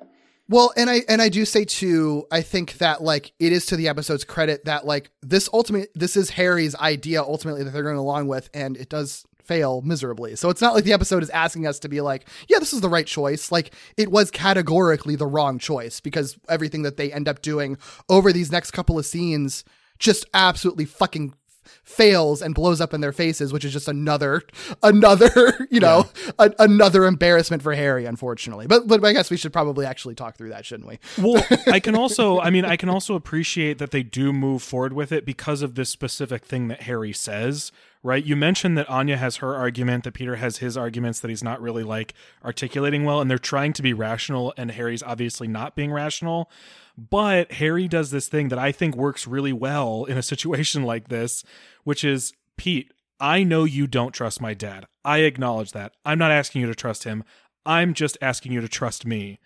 [0.49, 3.75] Well, and I and I do say too, I think that like it is to
[3.75, 7.97] the episode's credit that like this ultimate this is Harry's idea ultimately that they're going
[7.97, 10.35] along with, and it does fail miserably.
[10.35, 12.81] So it's not like the episode is asking us to be like, yeah, this is
[12.81, 13.51] the right choice.
[13.51, 17.77] Like it was categorically the wrong choice because everything that they end up doing
[18.09, 19.63] over these next couple of scenes
[19.99, 21.35] just absolutely fucking
[21.83, 24.43] fails and blows up in their faces, which is just another,
[24.83, 28.67] another, you know, a, another embarrassment for Harry, unfortunately.
[28.67, 30.99] But but I guess we should probably actually talk through that, shouldn't we?
[31.17, 34.93] Well, I can also, I mean, I can also appreciate that they do move forward
[34.93, 37.71] with it because of this specific thing that Harry says,
[38.03, 38.23] right?
[38.23, 41.61] You mentioned that Anya has her argument, that Peter has his arguments that he's not
[41.61, 45.91] really like articulating well, and they're trying to be rational, and Harry's obviously not being
[45.91, 46.49] rational.
[46.97, 51.07] But Harry does this thing that I think works really well in a situation like
[51.07, 51.43] this,
[51.83, 54.85] which is Pete, I know you don't trust my dad.
[55.03, 55.93] I acknowledge that.
[56.05, 57.23] I'm not asking you to trust him.
[57.65, 59.39] I'm just asking you to trust me.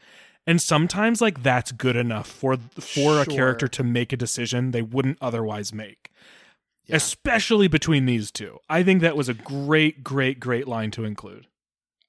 [0.45, 4.81] And sometimes like that's good enough for for a character to make a decision they
[4.81, 6.11] wouldn't otherwise make.
[6.85, 6.97] Yeah.
[6.97, 8.59] Especially between these two.
[8.69, 11.47] I think that was a great great great line to include.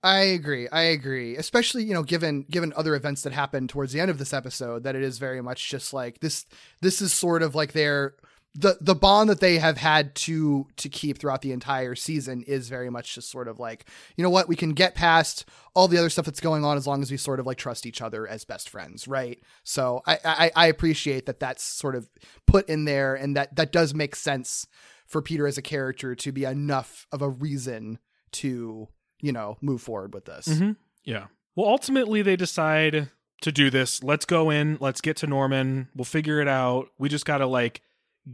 [0.03, 0.69] I agree.
[0.69, 1.37] I agree.
[1.37, 4.85] Especially, you know, given given other events that happened towards the end of this episode,
[4.85, 6.45] that it is very much just like this
[6.83, 8.15] this is sort of like their
[8.57, 12.69] the the bond that they have had to to keep throughout the entire season is
[12.69, 15.99] very much just sort of like, you know what, we can get past all the
[15.99, 18.29] other stuff that's going on as long as we sort of like trust each other
[18.29, 19.41] as best friends, right?
[19.65, 22.09] So I I, I appreciate that that's sort of
[22.47, 24.67] put in there and that that does make sense
[25.07, 27.99] for Peter as a character to be enough of a reason
[28.33, 28.89] to
[29.21, 30.47] you know, move forward with this.
[30.49, 30.77] Mhm.
[31.03, 31.27] Yeah.
[31.57, 33.09] Well, ultimately, they decide
[33.41, 34.03] to do this.
[34.03, 34.77] Let's go in.
[34.81, 35.89] Let's get to Norman.
[35.95, 36.89] We'll figure it out.
[36.99, 37.81] We just got to like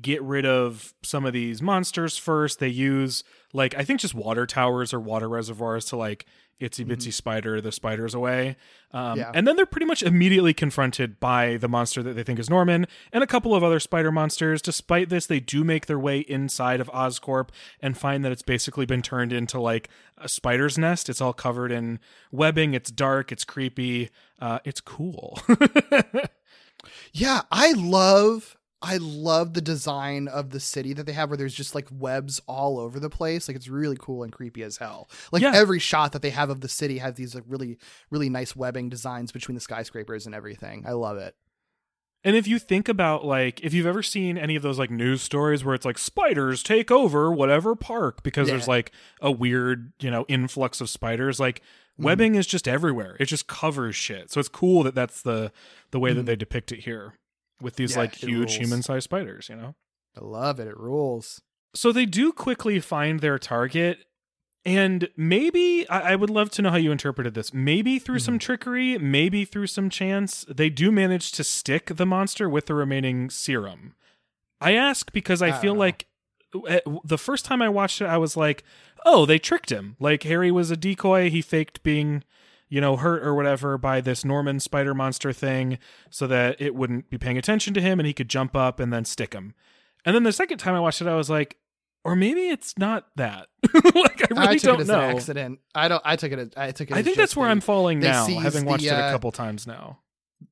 [0.01, 2.59] get rid of some of these monsters first.
[2.61, 6.27] They use like I think just water towers or water reservoirs to like
[6.61, 8.55] itsy bitsy spider the spiders away.
[8.93, 9.33] Um, Yeah.
[9.35, 12.87] And then they're pretty much immediately confronted by the monster that they think is Norman
[13.15, 14.61] and a couple of other spider monsters.
[14.61, 17.49] Despite this, they do make their way inside of Oscorp
[17.81, 21.09] and find that it's basically been turned into like a spider's nest.
[21.09, 21.99] It's all covered in
[22.31, 22.75] webbing.
[22.75, 23.33] It's dark.
[23.33, 24.11] It's creepy.
[24.39, 25.39] Uh, it's cool.
[27.13, 31.55] Yeah, I love I love the design of the city that they have where there's
[31.55, 33.47] just like webs all over the place.
[33.47, 35.11] Like it's really cool and creepy as hell.
[35.33, 35.53] Like Yeah.
[35.55, 37.79] every shot that they have of the city has these like really
[38.11, 40.85] really nice webbing designs between the skyscrapers and everything.
[40.87, 41.35] I love it.
[42.25, 45.21] And if you think about like if you've ever seen any of those like news
[45.21, 48.55] stories where it's like spiders take over whatever park because Yeah.
[48.55, 51.61] there's like a weird, you know, influx of spiders, like
[51.95, 52.05] Mm-hmm.
[52.07, 53.15] webbing is just everywhere.
[53.21, 54.31] It just covers shit.
[54.31, 55.53] So it's cool that that's the
[55.91, 56.27] the way that Mhm.
[56.27, 57.15] they depict it here
[57.61, 59.75] with these Yeah, like huge human-sized spiders, you know.
[60.17, 60.67] I love it.
[60.69, 61.41] It rules.
[61.75, 63.99] So they do quickly find their target
[64.65, 67.55] and maybe I, I would love to know how you interpreted this.
[67.55, 68.39] Maybe through some Mm-hmm.
[68.39, 73.31] trickery, maybe through some chance, they do manage to stick the monster with the remaining
[73.31, 73.95] serum.
[74.61, 76.09] I ask because I, I feel like
[76.69, 78.63] uh, the first time I watched it, I was like,
[79.07, 79.97] "Oh, they tricked him.
[79.99, 81.31] Like Harry was a decoy.
[81.31, 82.23] He faked being,
[82.71, 85.79] you know, hurt or whatever by this Norman spider monster thing,
[86.09, 88.91] so that it wouldn't be paying attention to him and he could jump up and
[88.93, 89.53] then stick him."
[90.07, 91.59] And then the second time I watched it, I was like,
[92.05, 95.01] "Or maybe it's not that." like I really I took don't it as know.
[95.01, 95.61] an accident.
[95.75, 97.61] I don't I took it as I took it I think that's where they- I'm
[97.61, 99.99] falling now, having watched the, it a uh, couple times now.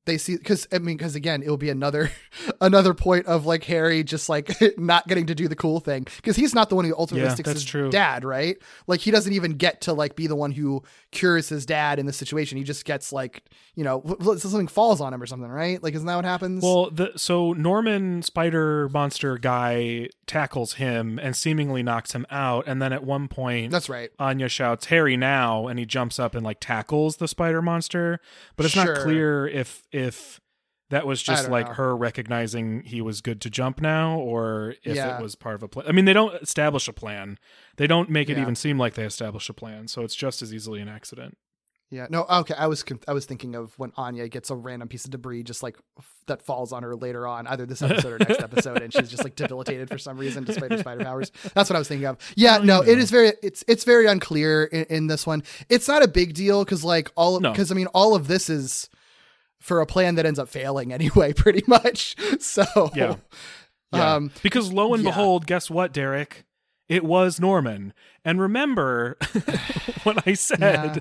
[0.09, 2.11] They see because I mean because again it will be another
[2.61, 6.35] another point of like Harry just like not getting to do the cool thing because
[6.35, 7.89] he's not the one who ultimately Yeah, sticks his true.
[7.89, 11.65] dad right like he doesn't even get to like be the one who cures his
[11.65, 13.43] dad in this situation he just gets like
[13.75, 14.03] you know
[14.37, 17.53] something falls on him or something right like isn't that what happens Well, the so
[17.53, 23.27] Norman Spider Monster guy tackles him and seemingly knocks him out, and then at one
[23.27, 27.27] point, that's right Anya shouts "Harry now!" and he jumps up and like tackles the
[27.27, 28.19] spider monster.
[28.55, 29.98] But it's not clear if if
[30.89, 31.73] that was just like know.
[31.73, 35.17] her recognizing he was good to jump now, or if Yeah.
[35.17, 35.85] it was part of a plan.
[35.87, 37.37] I mean, they don't establish a plan.
[37.77, 38.41] They don't make it Yeah.
[38.41, 41.37] even seem like they establish a plan, so it's just as easily an accident.
[41.91, 45.05] yeah no okay I was I was thinking of when Anya gets a random piece
[45.05, 48.19] of debris just like f- that falls on her later on either this episode or
[48.19, 51.67] next episode and she's just like debilitated for some reason despite her spider powers that's
[51.67, 54.05] what I was thinking of yeah Well, no you it is very it's it's very
[54.05, 57.49] unclear in, in this one it's not a big deal because like all No.
[57.53, 58.87] because I mean all of this is
[59.59, 63.15] for a plan that ends up failing anyway pretty much so Yeah.
[63.93, 64.15] Yeah.
[64.15, 65.09] um because lo and yeah.
[65.09, 66.45] behold, guess what, Derek?
[66.87, 67.93] It was Norman.
[68.25, 69.15] And remember
[70.03, 70.59] what I said.
[70.59, 70.99] Yeah.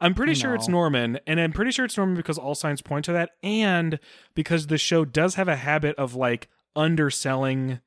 [0.00, 0.68] I'm pretty sure it's.
[0.68, 3.98] Norman, and I'm pretty sure it's Norman because all signs point to that, and
[4.34, 7.80] because the show does have a habit of like underselling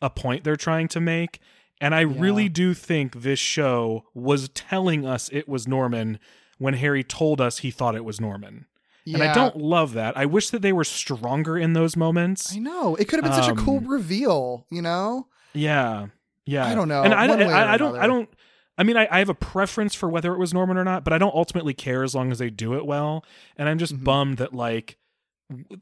[0.00, 1.40] a point they're trying to make.
[1.80, 6.18] And I really do think this show was telling us it was Norman
[6.58, 8.66] when Harry told us he thought it was Norman.
[9.14, 10.16] And I don't love that.
[10.16, 12.54] I wish that they were stronger in those moments.
[12.54, 16.08] I know it could have been such a cool Um, reveal you know Yeah,
[16.44, 16.66] yeah.
[16.66, 18.28] I don't know, and I, one way or I, I don't, I don't.
[18.76, 21.12] I mean, I, I have a preference for whether it was Norman or not, but
[21.12, 23.24] I don't ultimately care as long as they do it well.
[23.56, 24.04] And I'm just Mhm.
[24.04, 24.98] bummed that like,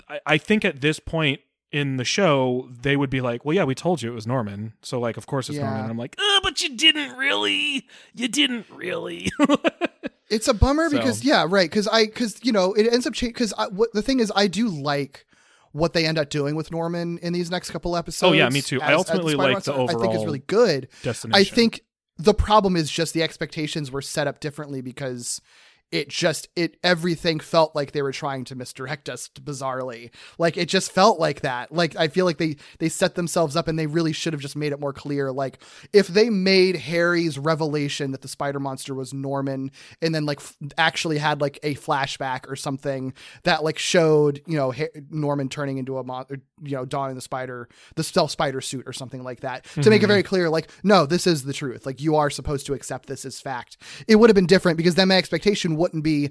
[0.08, 1.40] I, I think at this point
[1.72, 4.72] in the show they would be like, well, yeah, we told you it was Norman,
[4.82, 5.82] so like, of course it's Norman.
[5.82, 9.30] And I'm like, oh, but you didn't really, you didn't really.
[10.28, 11.70] It's a bummer So- because yeah, right.
[11.70, 14.48] Because I because you know it ends up changing because what the thing is I
[14.48, 15.24] do like
[15.70, 18.30] what they end up doing with Norman in these next couple episodes.
[18.30, 18.80] Oh, yeah, me too.
[18.82, 19.88] I as- as ultimately like the overall.
[19.88, 20.88] I think is overall really good.
[21.04, 21.40] Destination.
[21.40, 21.82] I think
[22.18, 25.40] the problem is just the expectations were set up differently because
[25.92, 30.10] it just it everything felt like they were trying to misdirect us bizarrely.
[30.36, 31.72] Like it just felt like that.
[31.72, 34.56] Like I feel like they they set themselves up and they really should have just
[34.56, 35.30] made it more clear.
[35.30, 35.62] Like
[35.92, 39.70] if they made Harry's revelation that the spider monster was Norman
[40.02, 43.14] and then like f- actually had like a flashback or something
[43.44, 47.14] that like showed you know Ha- Norman turning into a mon- or, you know donning
[47.14, 50.28] the spider the stealth spider suit or something like that to make it very mm-hmm.
[50.28, 53.40] clear like no this is the truth like you are supposed to accept this as
[53.40, 53.76] fact
[54.08, 56.30] it would have been different because then my expectation wouldn't be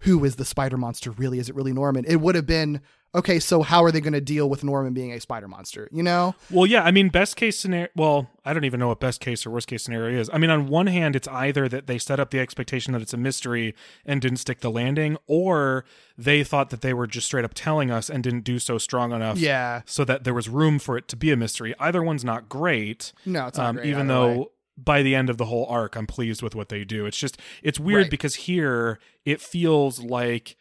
[0.00, 2.80] who is the spider monster really is it really Norman it would have been
[3.14, 6.02] okay so how are they going to deal with Norman being a spider monster you
[6.02, 7.88] know Well, yeah, I mean, best case scenario.
[7.96, 10.28] Well, I don't even know what best case or worst case scenario is.
[10.32, 13.14] I mean, on one hand, it's either that they set up the expectation that it's
[13.14, 13.74] a mystery
[14.04, 15.84] and didn't stick the landing, or
[16.16, 19.12] they thought that they were just straight up telling us and didn't do so strong
[19.12, 19.38] enough.
[19.38, 19.82] Yeah.
[19.86, 21.74] So that there was room for it to be a mystery.
[21.80, 23.12] Either one's not great.
[23.24, 24.36] No, it's not um, great Even though.
[24.36, 24.46] way.
[24.76, 27.06] By the end of the whole arc, I'm pleased with what they do.
[27.06, 28.10] It's just, it's weird Right.
[28.10, 30.56] because here it feels like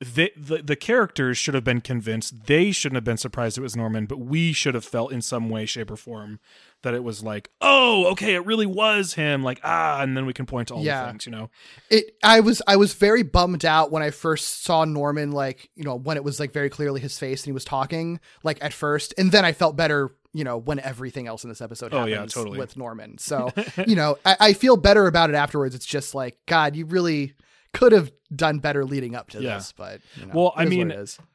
[0.00, 2.46] they, the the characters should have been convinced.
[2.46, 5.48] They shouldn't have been surprised it was Norman, but we should have felt in some
[5.48, 6.38] way, shape, or form
[6.82, 9.42] that it was like, oh, okay, it really was him.
[9.42, 11.02] Like ah, and then we can point to all Yeah.
[11.02, 11.50] the things, you know.
[11.90, 15.82] it i was i was very bummed out when i first saw norman like you
[15.82, 18.72] know when it was like very clearly his face and he was talking like at
[18.72, 21.98] first and then i felt better you know when everything else in this episode Oh,
[22.06, 22.58] happens yeah, totally.
[22.58, 23.50] with norman so
[23.86, 27.34] you know I, I feel better about it afterwards it's just like god you really
[27.74, 29.54] could have done better leading up to Yeah.
[29.56, 30.92] this but you know, Well, I mean.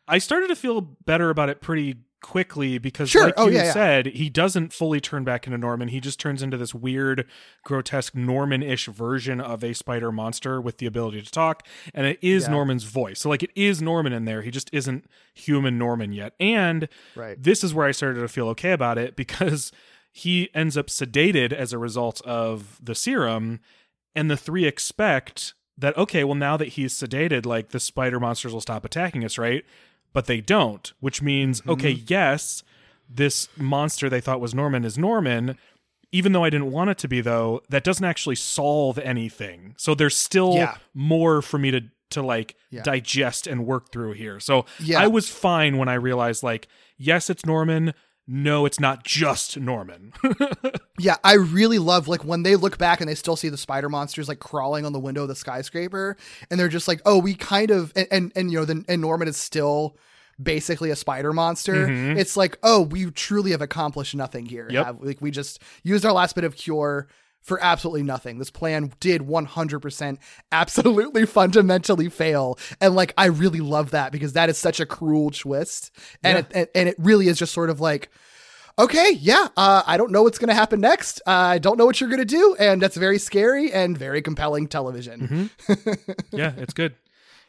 [0.08, 3.26] I started to feel better about it pretty quickly because, Sure.
[3.26, 3.74] like Oh, you yeah, yeah.
[3.74, 5.90] said, he doesn't fully turn back into Norman.
[5.90, 7.28] He just turns into this weird,
[7.64, 12.46] grotesque Norman-ish version of a spider monster with the ability to talk, and it is
[12.46, 12.50] Yeah.
[12.52, 13.20] Norman's voice.
[13.20, 14.42] So, like, it is Norman in there.
[14.42, 15.06] He just isn't
[15.36, 16.34] human Norman yet.
[16.40, 17.36] And Right.
[17.42, 19.72] this is where I started to feel okay about it because
[20.12, 23.60] he ends up sedated as a result of the serum,
[24.16, 28.54] and the three expect that okay, well now that he's sedated, like the spider monsters
[28.54, 29.66] will stop attacking us, right?
[30.14, 31.72] But they don't, which means mm-hmm.
[31.72, 32.64] okay, yes,
[33.10, 35.58] this monster they thought was Norman is Norman.
[36.12, 39.74] Even though I didn't want it to be, though, that doesn't actually solve anything.
[39.78, 40.78] So there's still Yeah.
[40.94, 42.84] more for me to to like Yeah.
[42.84, 44.40] digest and work through here.
[44.40, 45.00] So Yeah.
[45.02, 47.96] I was fine when I realized like, yes, it's Norman.
[48.26, 50.14] No, it's not just Norman.
[51.00, 53.90] Yeah, I really love like when they look back and they still see the spider
[53.90, 56.16] monsters like crawling on the window of the skyscraper,
[56.52, 59.02] and they're just like, "Oh, we kind of," and and, and you know, then and
[59.02, 59.98] Norman is still
[60.42, 61.88] basically a spider monster.
[61.88, 62.20] Mm-hmm.
[62.20, 64.68] It's like, oh, we truly have accomplished nothing here.
[64.70, 64.86] Yep.
[64.86, 67.08] Have- like we just used our last bit of cure
[67.44, 68.40] for absolutely nothing.
[68.40, 70.18] This plan did 100%
[70.52, 72.58] absolutely fundamentally fail.
[72.82, 75.92] And like I really love that because that is such a cruel twist.
[76.24, 78.10] And it, and, and it really is just sort of like
[78.80, 81.22] okay, yeah, uh, I don't know what's going to happen next.
[81.28, 82.56] Uh, I don't know what you're going to do.
[82.60, 85.52] And that's very scary and very compelling television.
[86.32, 86.96] yeah, it's good.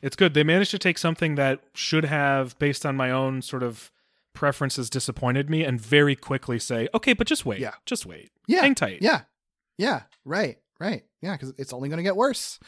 [0.02, 0.34] It's good.
[0.34, 3.90] They managed to take something that should have, based on my own sort of
[4.34, 7.60] preferences, disappointed me, and very quickly say, "Okay, but just wait.
[7.60, 7.72] Yeah.
[7.86, 8.30] just wait.
[8.46, 8.60] Yeah.
[8.60, 8.98] hang tight.
[9.00, 9.22] Yeah.
[9.78, 10.02] Yeah.
[10.24, 10.58] Right.
[10.80, 11.04] Right.
[11.20, 11.32] Yeah.
[11.32, 12.58] Because it's only going to get worse.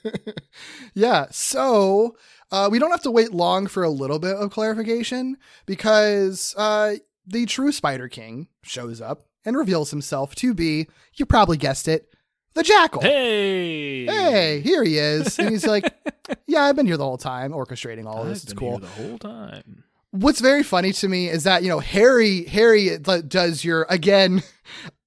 [0.94, 1.26] yeah.
[1.30, 2.16] So
[2.50, 5.36] uh, we don't have to wait long for a little bit of clarification
[5.66, 6.94] because uh,
[7.26, 12.08] the true Spider King shows up and reveals himself to be, you probably guessed it,
[12.54, 13.02] the Jackal.
[13.02, 15.38] Hey, hey, here he is.
[15.38, 15.94] And he's like,
[16.46, 18.44] yeah, I've been here the whole time, orchestrating all of I've this.
[18.44, 18.78] It's been cool.
[18.78, 19.84] here the whole time.
[20.10, 24.42] What's very funny to me is that, you know, Harry, Harry does your, again,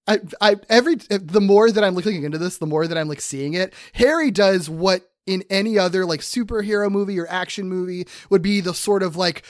[0.10, 3.22] I, I, every, the more that I'm looking into this, the more that I'm like
[3.22, 8.41] seeing it, Harry does what in any other like superhero movie or action movie would
[8.41, 9.43] be the sort of like,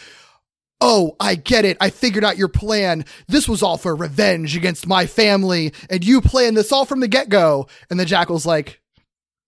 [0.81, 1.75] Oh, I get it.
[1.81, 3.03] I figured out your plan.
[3.27, 7.07] This was all for revenge against my family, and you planned this all from the
[7.09, 7.67] get go.
[7.89, 8.79] And the jackal's like,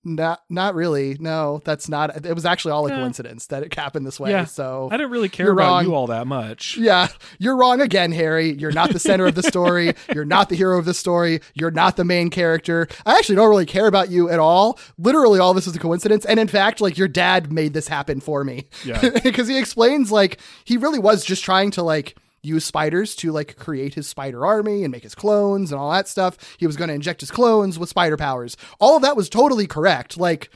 [0.03, 1.15] not, not really.
[1.19, 2.25] No, that's not.
[2.25, 2.97] It was actually all a Yeah.
[2.97, 4.31] coincidence that it happened this way.
[4.31, 4.45] Yeah.
[4.45, 5.85] So I didn't really care about wrong.
[5.85, 6.77] you all that much.
[6.77, 7.07] yeah,
[7.39, 8.51] you're wrong again, Harry.
[8.53, 9.93] You're not the center of the story.
[10.13, 11.41] You're not the hero of the story.
[11.53, 12.87] You're not the main character.
[13.05, 14.79] I actually don't really care about you at all.
[14.97, 16.25] Literally, all this is a coincidence.
[16.25, 18.67] And in fact, like your dad made this happen for me.
[18.85, 18.99] Yeah.
[19.23, 23.55] Because he explains like he really was just trying to like use spiders to like
[23.57, 26.37] create his spider army and make his clones and all that stuff.
[26.57, 28.57] He was going to inject his clones with spider powers.
[28.79, 30.17] All of that was totally correct.
[30.17, 30.49] Like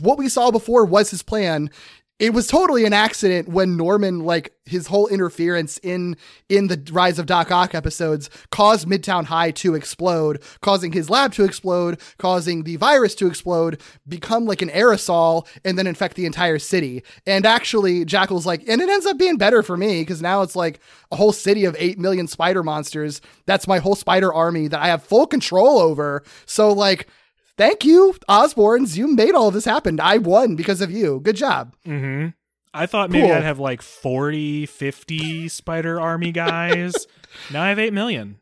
[0.00, 1.70] what we saw before was his plan.
[2.18, 6.16] It was totally an accident when Norman, like his whole interference in
[6.48, 11.32] in the Rise of Doc Ock episodes, caused Midtown High to explode, causing his lab
[11.34, 16.26] to explode, causing the virus to explode, become like an aerosol, and then infect the
[16.26, 17.04] entire city.
[17.24, 20.56] And actually, Jackal's like, and it ends up being better for me because now it's
[20.56, 20.80] like
[21.12, 23.20] a whole city of eight million spider monsters.
[23.46, 26.24] That's my whole spider army that I have full control over.
[26.46, 27.06] So like
[27.58, 28.96] thank you, Osborns.
[28.96, 30.00] You made all of this happen.
[30.00, 31.20] I won because of you.
[31.20, 31.74] Good job.
[31.86, 32.28] Mm-hmm.
[32.72, 33.36] I thought maybe Cool.
[33.36, 37.06] I'd have like 40, 50 Spider Army guys.
[37.52, 38.38] now I have 8 million.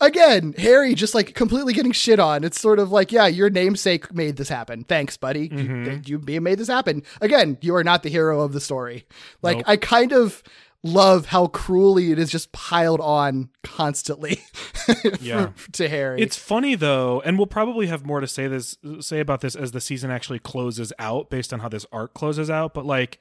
[0.00, 2.44] Again, Harry just like completely getting shit on.
[2.44, 4.84] It's sort of like, yeah, your namesake made this happen.
[4.84, 5.48] Thanks, buddy.
[5.48, 6.06] Mhm.
[6.06, 7.02] You, you made this happen.
[7.20, 9.04] Again, you are not the hero of the story.
[9.42, 9.64] Like, Nope.
[9.68, 10.44] I kind of
[10.84, 15.50] love how cruelly it is just piled on constantly for- Yeah.
[15.72, 16.20] to Harry.
[16.20, 19.72] It's funny though, and we'll probably have more to say this say about this as
[19.72, 23.18] the season actually closes out based on how this arc closes out, but like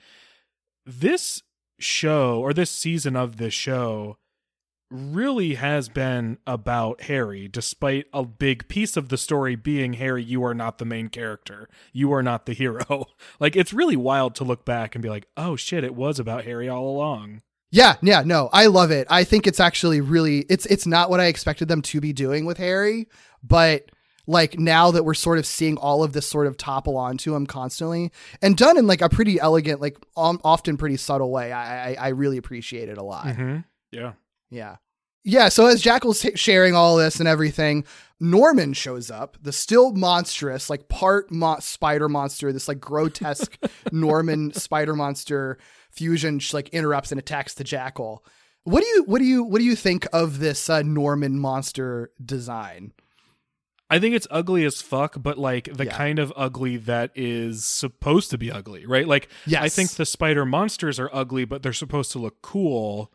[0.85, 1.41] this
[1.79, 4.17] show or this season of this show
[4.91, 10.43] really has been about Harry despite a big piece of the story being Harry you
[10.43, 11.67] are not the main character.
[11.93, 13.05] You are not the hero.
[13.39, 16.43] like it's really wild to look back and be like, "Oh shit, it was about
[16.43, 17.41] Harry all along."
[17.73, 19.07] Yeah, yeah, no, I love it.
[19.09, 22.45] I think it's actually really it's it's not what I expected them to be doing
[22.45, 23.07] with Harry,
[23.43, 23.89] but
[24.27, 27.47] like now that we're sort of seeing all of this sort of topple onto him
[27.47, 28.11] constantly
[28.43, 31.95] and done in like a pretty elegant, like um, often pretty subtle way, I, I
[31.99, 33.25] I really appreciate it a lot.
[33.25, 33.63] Mhm.
[33.91, 34.13] Yeah.
[34.51, 34.75] Yeah.
[35.23, 35.49] Yeah.
[35.49, 37.85] So as Jackal's h- sharing all this and everything,
[38.19, 43.57] Norman shows up, the still monstrous, like part mo- spider monster, this like grotesque
[43.91, 45.57] Norman spider monster
[45.93, 48.23] fusion, like interrupts and attacks the Jackal.
[48.65, 52.11] What do you what do you what do you think of this uh, Norman monster
[52.23, 52.93] design?
[53.89, 55.95] I think it's ugly as fuck, but like the Yeah.
[55.95, 59.07] kind of ugly that is supposed to be ugly, right?
[59.07, 59.61] Like Yes.
[59.61, 63.11] I think the spider monsters are ugly, but they're supposed to look cool.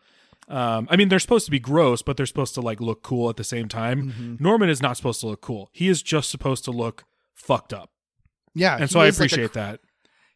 [0.48, 3.28] Um, I mean, they're supposed to be gross, but they're supposed to like look cool
[3.28, 4.12] at the same time.
[4.12, 4.36] Mm-hmm.
[4.38, 5.68] Norman is not supposed to look cool.
[5.72, 7.04] He is just supposed to look
[7.34, 7.90] fucked up,
[8.54, 9.80] Yeah, and so I is like a- appreciate that.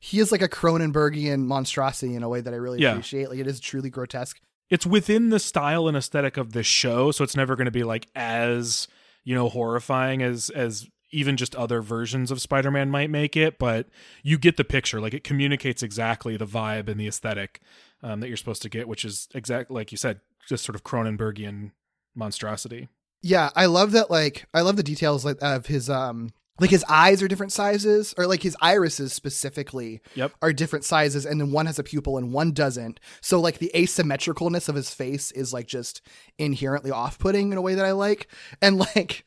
[0.04, 2.90] He is like a Cronenbergian monstrosity in a way that I really Yeah.
[2.90, 3.30] appreciate.
[3.30, 4.40] Like it is truly grotesque.
[4.68, 7.84] It's within the style and aesthetic of the show, so it's never going to be
[7.84, 8.88] like as
[9.22, 13.60] you know horrifying as as even just other versions of Spider-Man might make it.
[13.60, 13.86] But
[14.24, 15.00] you get the picture.
[15.00, 17.60] Like it communicates exactly the vibe and the aesthetic
[18.02, 20.82] um, that you're supposed to get, which is exactly like you said, just sort of
[20.82, 21.70] Cronenbergian
[22.16, 22.88] monstrosity.
[23.22, 24.10] Yeah, I love that.
[24.10, 26.30] Like, I love the details like of his um,
[26.60, 30.32] like his eyes are different sizes, or like his irises specifically Yep.
[30.42, 33.00] are different sizes, and then one has a pupil and one doesn't.
[33.20, 36.02] So like the asymmetricalness of his face is like just
[36.38, 38.28] inherently off-putting in a way that I like,
[38.60, 39.24] and like.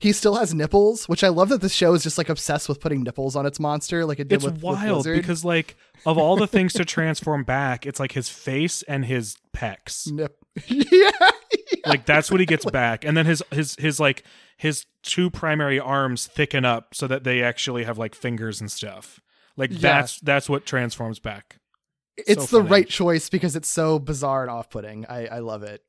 [0.00, 2.78] He still has nipples, which I love that this show is just like obsessed with
[2.78, 5.16] putting nipples on its monster, like it did It's with, with wild Blizzard.
[5.16, 5.74] because like
[6.06, 10.08] of all the things to transform back, it's like his face and his pecs.
[10.08, 10.36] Nip.
[10.68, 11.10] yeah,
[11.84, 14.22] like that's what he gets back and then his his his like
[14.58, 19.20] his two primary arms thicken up so that they actually have like fingers and stuff
[19.56, 19.78] like Yeah.
[19.80, 21.56] that's that's what transforms back
[22.18, 22.70] it's So the funny.
[22.70, 25.06] right choice because it's so bizarre and off-putting.
[25.06, 25.82] I I love it.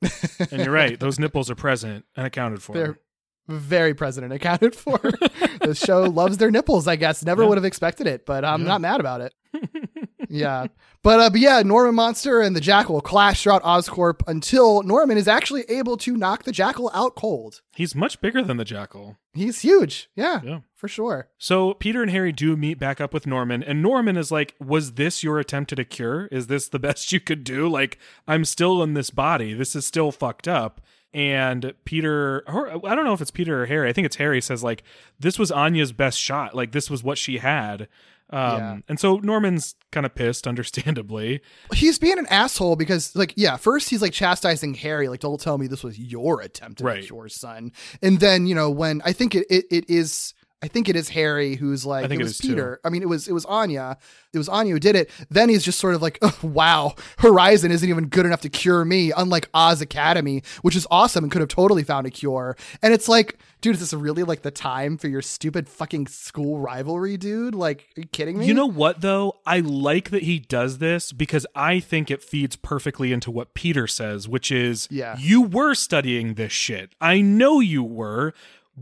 [0.52, 3.00] and you're right those nipples are present and accounted for They're
[3.48, 5.00] very present and accounted for.
[5.62, 7.26] the show loves their nipples, I guess.
[7.26, 7.50] Never Yeah.
[7.50, 8.68] would have expected it, but I'm Yeah.
[8.68, 9.34] not mad about it.
[10.30, 10.68] yeah.
[11.02, 15.28] But uh but yeah, Norman Monster and the Jackal clash throughout Oscorp until Norman is
[15.28, 17.62] actually able to knock the Jackal out cold.
[17.76, 20.10] he's much bigger than the jackal He's huge.
[20.16, 20.42] Yeah.
[20.44, 20.60] Yeah.
[20.76, 21.28] For sure.
[21.38, 24.94] so peter and harry do meet back up with norman and norman is like was
[24.94, 27.98] this your attempt at a cure is this the best you could do like
[28.30, 30.80] i'm still in this body this is still fucked up
[31.14, 34.40] and peter or i don't know if it's peter or harry i think it's harry
[34.40, 34.84] says like
[35.20, 37.90] this was anya's best shot like this was what she had
[38.32, 38.78] um Yeah.
[38.88, 40.46] and so norman's kind of pissed
[40.84, 41.42] understandably
[41.74, 45.58] He's being an asshole because, like, yeah, first he's like chastising Harry, like, don't tell
[45.58, 47.10] me this was your attempt at Right.
[47.10, 47.72] your son.
[48.02, 50.34] And then, you know, when I think it, it, it is.
[50.62, 52.50] I think it is Harry who's like I think it it was is too.
[52.50, 52.80] Peter.
[52.84, 53.98] I mean, it was it was Anya.
[54.34, 55.10] It was Anya who did it.
[55.30, 58.84] Then he's just sort of like, oh, wow, Horizon isn't even good enough to cure
[58.84, 62.58] me, unlike Oz Academy, which is awesome and could have totally found a cure.
[62.82, 66.60] And it's like, dude, is this really like the time for your stupid fucking school
[66.60, 67.56] rivalry, dude?
[67.56, 68.46] Like, are you kidding me?
[68.46, 69.38] You know what though?
[69.46, 73.88] I like that he does this because I think it feeds perfectly into what Peter
[73.88, 75.16] says, which is Yeah.
[75.18, 76.94] you were studying this shit.
[77.00, 78.34] I know you were.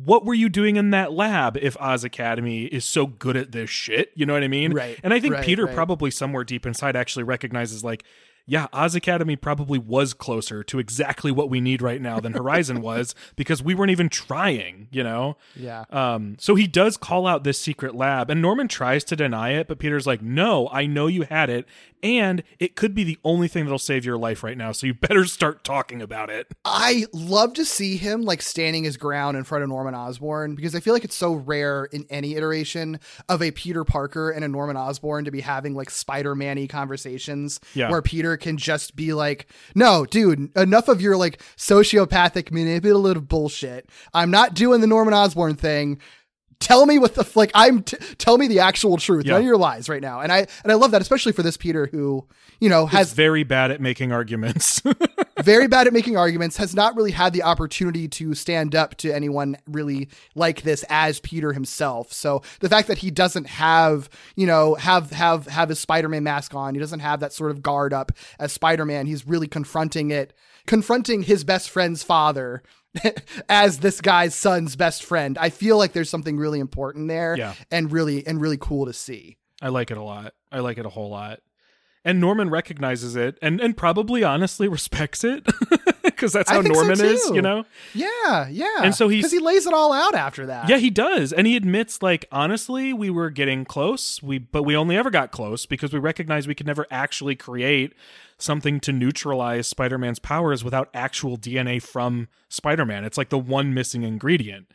[0.03, 3.69] What were you doing in that lab if Oz Academy is so good at this
[3.69, 4.11] shit?
[4.15, 4.73] You know what I mean?
[4.73, 5.75] Right, And I think right, Peter right.
[5.75, 8.03] probably somewhere deep inside actually recognizes like
[8.49, 12.81] yeah, Oz Academy probably was closer to exactly what we need right now than Horizon
[12.81, 15.35] was because we weren't even trying, you know?
[15.53, 15.83] Yeah.
[15.89, 19.67] Um, so he does call out this secret lab, and Norman tries to deny it,
[19.67, 21.65] but Peter's like, "No, I know you had it,
[22.03, 24.71] and it could be the only thing that'll save your life right now.
[24.71, 28.97] So you better start talking about it." I love to see him like standing his
[28.97, 32.35] ground in front of Norman Osborn because I feel like it's so rare in any
[32.35, 37.59] iteration of a Peter Parker and a Norman Osborn to be having like Spider-Man-y conversations
[37.73, 37.89] Yeah.
[37.89, 43.89] where Peter can just be like, no, dude, enough of your like sociopathic manipulative bullshit.
[44.13, 45.99] I'm not doing the Norman Osborn thing.
[46.59, 49.33] Tell me what the like I'm t- tell me the actual truth, Yeah.
[49.33, 50.19] none of your lies right now.
[50.21, 52.25] And I and I love that, especially for this Peter who
[52.59, 54.81] you know Has has very bad at making arguments.
[55.43, 59.11] very bad at making arguments, has not really had the opportunity to stand up to
[59.13, 62.11] anyone really like this as Peter himself.
[62.11, 66.55] So the fact that he doesn't have, you know, have have have his Spider-Man mask
[66.55, 69.05] on, he doesn't have that sort of guard up as Spider-Man.
[69.05, 70.33] He's really confronting it,
[70.65, 72.63] confronting his best friend's father
[73.49, 75.37] as this guy's son's best friend.
[75.37, 77.53] I feel like there's something really important there Yeah.
[77.71, 79.37] and really and really cool to see.
[79.61, 80.33] I like it a lot.
[80.51, 81.39] I like it a whole lot.
[82.05, 85.45] And Norman recognizes it and, and probably honestly respects it
[86.03, 87.65] because that's how think so, Norman is, you know?
[87.93, 88.65] Yeah, yeah.
[88.81, 90.69] And so he's- because he lays it all out after that.
[90.69, 91.33] Yeah, he does.
[91.33, 94.23] And he admits like honestly, we were getting close.
[94.23, 97.93] We but we only ever got close because we recognized we could never actually create
[98.39, 103.03] something to neutralize Spider-Man's powers without actual DNA from Spider-Man.
[103.03, 104.71] It's like the one missing ingredient.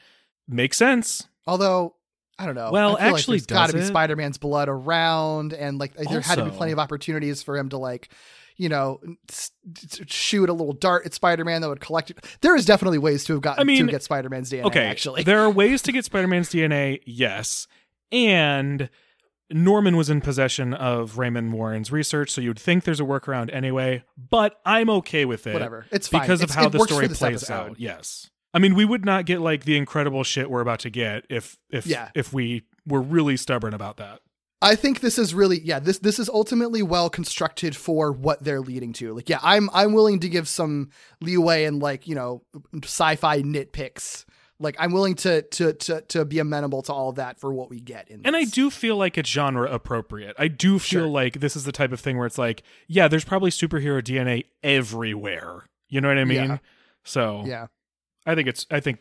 [0.49, 1.29] Makes sense.
[1.47, 1.95] Although
[2.39, 2.71] I don't know.
[2.73, 3.83] Well, actually, like there's got to be?
[3.85, 7.79] Spider-Man's blood around, and like there had to be plenty of opportunities for him to
[7.79, 8.09] like,
[8.57, 9.01] you know,
[10.07, 12.25] shoot a little dart at Spider-Man that would collect it.
[12.41, 14.65] There is definitely ways to have gotten I mean, to get Spider-Man's DNA.
[14.65, 17.69] Okay, actually, there are ways to get Spider-Man's DNA, yes,
[18.11, 18.89] and
[19.53, 24.03] Norman was in possession of Raymond Warren's research, so you'd think there's a workaround anyway.
[24.17, 25.53] But I'm okay with it.
[25.53, 25.87] Whatever.
[25.91, 26.23] It's fine.
[26.23, 27.53] because of It's- how the story plays episode.
[27.55, 27.81] out.
[27.81, 31.25] Yes, I mean we would not get like the incredible shit we're about to get
[31.31, 32.09] if if Yeah.
[32.15, 34.21] if we were really stubborn about that.
[34.65, 38.61] I think this is really yeah this this is ultimately well constructed for what they're
[38.61, 39.13] leading to.
[39.13, 40.91] Like yeah, I'm I'm willing to give some
[41.21, 42.43] leeway and like you know
[42.85, 44.25] sci-fi nitpicks.
[44.63, 47.69] Like I'm willing to to to to be amenable to all of that for what
[47.69, 48.23] we get in.
[48.25, 50.37] And I do feel like it's genre appropriate.
[50.39, 51.07] I do feel Sure.
[51.07, 54.45] like this is the type of thing where it's like, yeah, there's probably superhero DNA
[54.63, 55.65] everywhere.
[55.89, 56.51] You know what I mean?
[56.51, 56.59] Yeah.
[57.05, 57.67] So yeah.
[58.27, 59.01] I think it's I think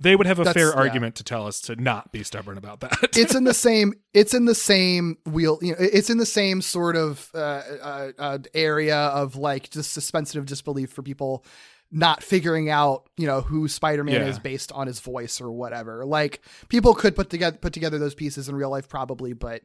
[0.00, 0.78] they would have a That's- fair yeah.
[0.80, 3.16] argument to tell us to not be stubborn about that.
[3.16, 6.60] it's in the same it's in the same wheel you know it's in the same
[6.62, 11.44] sort of uh, uh, uh area of like just suspension of disbelief for people
[11.90, 14.26] not figuring out you know who spider-man Yeah.
[14.28, 18.14] is based on his voice or whatever like people could put together put together those
[18.14, 19.62] pieces in real life probably but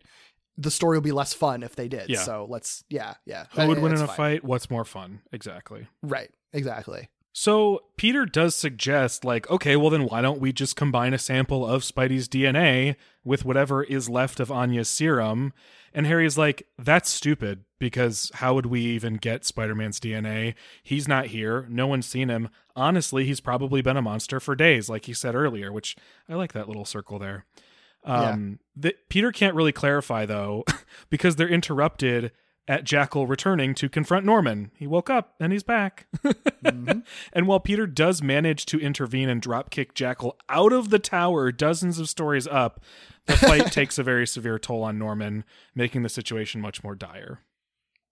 [0.57, 2.21] the story will be less fun if they did Yeah.
[2.21, 4.15] so let's yeah yeah Who would win in a fine.
[4.15, 4.43] fight?
[4.43, 5.21] What's more fun?
[5.33, 5.87] Exactly.
[6.01, 11.15] right exactly So Peter does suggest, like, okay, well then why don't we just combine
[11.15, 15.51] a sample of Spidey's DNA with whatever is left of Anya's serum?
[15.95, 20.53] And Harry's like, that's stupid because how would we even get Spider-Man's DNA?
[20.83, 21.67] He's not here.
[21.69, 22.49] No one's seen him.
[22.75, 25.95] Honestly, he's probably been a monster for days, like he said earlier, which
[26.29, 27.45] I like that little circle there.
[28.05, 30.65] Um, the, Peter can't really clarify though,
[31.09, 32.31] because they're interrupted
[32.67, 34.71] at Jackal returning to confront Norman.
[34.75, 36.07] He woke up and he's back.
[36.63, 36.99] Mm-hmm.
[37.33, 41.99] And while Peter does manage to intervene and dropkick Jackal out of the tower dozens
[41.99, 42.81] of stories up,
[43.25, 45.43] the fight takes a very severe toll on Norman,
[45.75, 47.41] making the situation much more dire.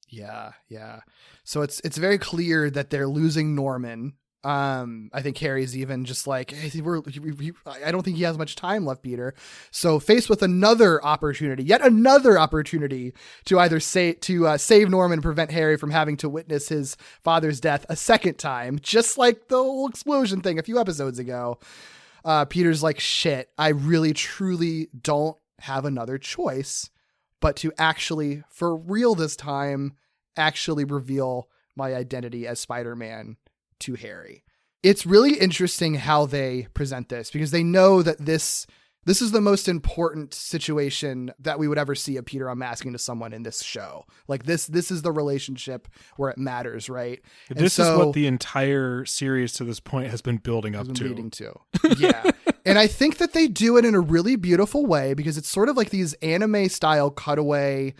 [0.09, 0.99] Yeah, yeah.
[1.45, 4.15] So it's it's very clear that they're losing Norman.
[4.43, 7.51] Um, I think Harry's even just like, hey, we're, we- we-
[7.85, 9.35] I don't think he has much time left, Peter.
[9.69, 13.13] So faced with another opportunity, yet another opportunity
[13.45, 16.97] to either say to uh, save Norman, and prevent Harry from having to witness his
[17.21, 21.59] father's death a second time, just like the whole explosion thing a few episodes ago.
[22.25, 26.89] Uh, Peter's like, shit, I really truly don't have another choice
[27.41, 29.93] but to actually, for real this time,
[30.37, 33.35] actually reveal my identity as Spider Man
[33.81, 34.43] to Harry.
[34.83, 38.65] It's really interesting how they present this because they know that this
[39.05, 42.99] this is the most important situation that we would ever see a Peter unmasking to
[42.99, 44.05] someone in this show.
[44.27, 47.19] Like this this is the relationship where it matters, right?
[47.49, 51.03] This is what the entire series to this point has been building up been to.
[51.05, 51.53] leading to.
[51.97, 52.31] Yeah.
[52.65, 55.69] and I think that they do it in a really beautiful way because it's sort
[55.69, 57.95] of like these anime style cutaway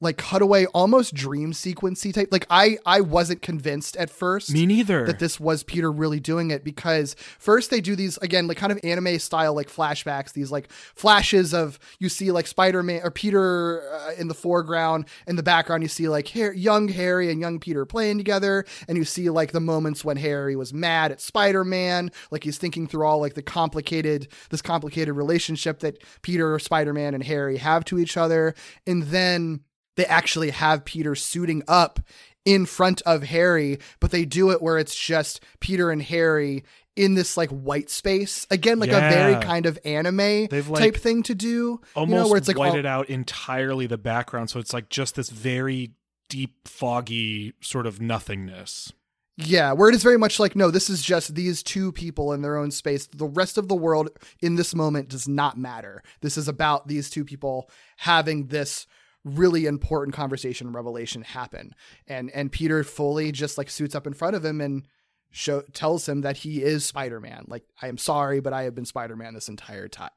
[0.00, 2.28] like cutaway almost dream sequency type.
[2.30, 5.04] Like I I wasn't convinced at first Me neither.
[5.06, 8.70] that this was Peter really doing it because first they do these again like kind
[8.70, 13.82] of anime style like flashbacks these like flashes of you see like Spider-Man or Peter
[13.92, 17.58] uh, in the foreground in the background you see like Har- young Harry and young
[17.58, 22.10] Peter playing together and you see like the moments when Harry was mad at Spider-Man
[22.30, 27.24] like he's thinking through all like the complicated this complicated relationship that Peter Spider-Man and
[27.24, 28.54] Harry have to each other
[28.86, 29.60] and then
[29.98, 31.98] they actually have Peter suiting up
[32.44, 36.62] in front of Harry, but they do it where it's just Peter and Harry
[36.94, 38.46] in this like white space.
[38.48, 41.80] Again, like a very kind of anime They've, like, type thing to do.
[41.96, 44.88] Almost you know, where it's like all- whited out entirely the background, so it's like
[44.88, 45.94] just this very
[46.28, 48.92] deep, foggy sort of nothingness.
[49.36, 52.42] Yeah, where it is very much like, no, this is just these two people in
[52.42, 53.08] their own space.
[53.08, 56.04] The rest of the world in this moment does not matter.
[56.20, 58.86] This is about these two people having this
[59.24, 61.74] really important conversation revelation happen.
[62.06, 64.86] And and Peter fully just like suits up in front of him and
[65.30, 67.44] show tells him that he is Spider-Man.
[67.48, 70.10] Like, I am sorry, but I have been Spider-Man this entire time.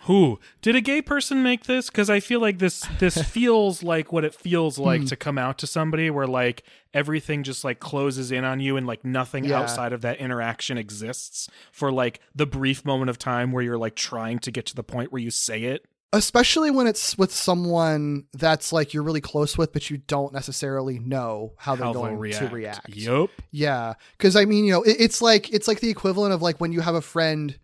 [0.00, 1.88] Who did a gay person make this?
[1.90, 5.06] Because I feel like this this feels like what it feels like Hmm.
[5.08, 6.62] to come out to somebody, where like
[6.94, 9.58] everything just like closes in on you, and like nothing Yeah.
[9.60, 13.96] outside of that interaction exists for like the brief moment of time where you're like
[13.96, 15.86] trying to get to the point where you say it.
[16.12, 20.98] Especially when it's with someone that's like you're really close with but you don't necessarily
[20.98, 22.48] know how they're How going react.
[22.48, 22.88] to react.
[22.96, 23.94] yep yeah.
[24.16, 26.72] Because i mean you know it, it's like it's like the equivalent of like when
[26.72, 27.58] you have a friend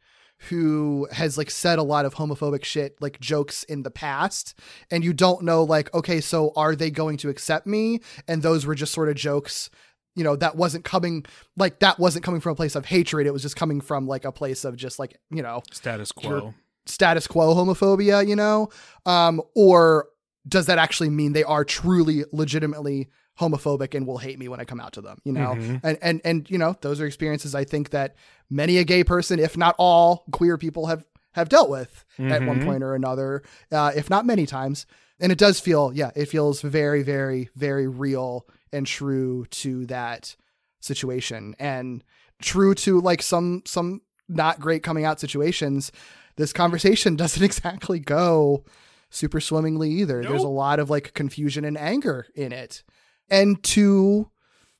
[0.49, 4.59] who has like said a lot of homophobic shit like jokes in the past
[4.91, 8.01] and you don't know like okay so are they going to accept me?
[8.27, 9.71] And those were just sort of jokes
[10.17, 11.25] you know that wasn't coming
[11.57, 13.27] like that wasn't coming from a place of hatred.
[13.27, 16.53] It was just coming from like a place of just like you know Status quo.
[16.87, 18.69] Status quo homophobia, you know?
[19.07, 20.09] Um, or
[20.49, 23.09] does that actually mean they are truly legitimately
[23.41, 25.57] homophobic and will hate me when I come out to them, you know?
[25.57, 25.81] Mhm.
[25.83, 28.17] And and and you know, those are experiences I think that
[28.51, 32.59] many a gay person, if not all queer people have have dealt with at one
[32.61, 32.65] Mhm.
[32.65, 34.85] point or another, uh, if not many times.
[35.19, 40.37] And it does feel, yeah, it feels very, very, very real and true to that
[40.81, 42.03] situation and
[42.43, 45.93] true to like some some not great coming out situations
[46.37, 48.65] this conversation doesn't exactly go
[49.11, 50.23] super swimmingly either.
[50.23, 52.83] There's a lot of like confusion and anger in it.
[53.29, 54.31] And to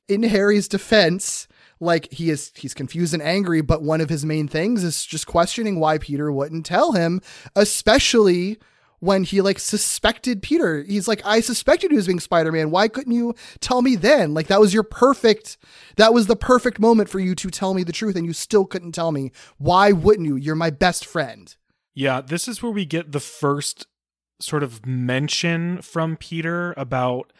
[0.07, 1.47] in harry's defense
[1.79, 5.27] like he is he's confused and angry but one of his main things is just
[5.27, 7.21] questioning why peter wouldn't tell him
[7.55, 8.57] especially
[9.03, 10.81] when he like suspected Peter.
[10.81, 12.71] He's like, I suspected he was being Spider-Man.
[12.71, 14.33] Why couldn't you tell me then?
[14.33, 15.57] Like that was your perfect
[15.97, 18.65] that was the perfect moment for you to tell me the truth and you still
[18.65, 19.31] couldn't tell me.
[19.57, 20.37] Why wouldn't you?
[20.37, 21.53] You're my best friend.
[21.93, 23.87] Yeah, this is where we get the first
[24.39, 27.33] sort of mention from Peter about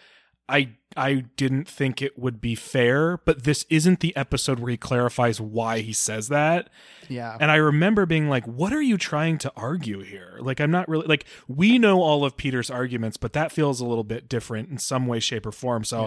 [0.49, 4.77] I I didn't think it would be fair, but this isn't the episode where he
[4.77, 6.69] clarifies why he says that.
[7.09, 7.35] Yeah.
[7.39, 10.37] And I remember being like, what are you trying to argue here?
[10.39, 13.85] Like I'm not really like we know all of Peter's arguments, but that feels a
[13.85, 15.83] little bit different in some way shape or form.
[15.83, 16.05] So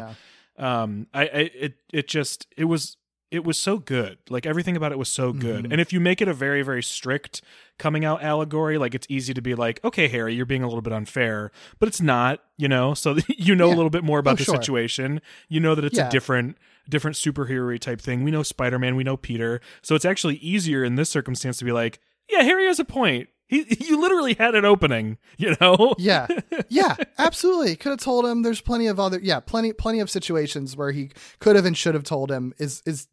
[0.59, 0.82] Yeah.
[0.82, 2.97] um I, I it it just it was
[3.37, 5.72] it was so good like everything about it was so good Mhm.
[5.72, 7.43] and if you make it a very very strict
[7.78, 10.82] coming out allegory like it's easy to be like okay harry you're being a little
[10.82, 13.74] bit unfair but it's not you know so you know Yeah.
[13.74, 14.57] a little bit more about Oh, the sure.
[14.57, 16.09] situation you know that it's Yeah.
[16.09, 16.57] a different
[16.89, 20.95] different superhero type thing we know spider-man we know peter so it's actually easier in
[20.97, 21.99] this circumstance to be like
[22.30, 25.94] yeah harry has a point he you literally had an opening you know?
[25.99, 26.26] Yeah.
[26.68, 27.76] Yeah absolutely.
[27.76, 31.11] Could have told him there's plenty of other yeah plenty plenty of situations where he
[31.38, 33.09] could have and should have told him is is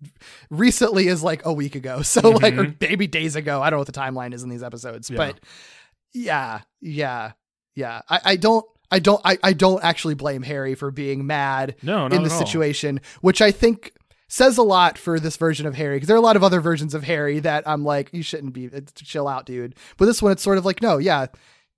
[0.49, 2.01] recently is like a week ago.
[2.13, 2.43] So mm-hmm.
[2.43, 3.61] like or maybe days ago.
[3.61, 5.17] I don't know what the timeline is in these episodes Yeah.
[5.17, 5.39] but
[6.13, 7.31] yeah yeah
[7.75, 8.01] yeah.
[8.07, 12.05] I, I don't i don't I, I don't actually blame harry for being mad no
[12.05, 13.93] in the situation which i think
[14.27, 16.61] says a lot for this version of harry because there are a lot of other
[16.61, 20.31] versions of harry that i'm like you shouldn't be chill out dude but this one
[20.31, 21.27] it's sort of like no yeah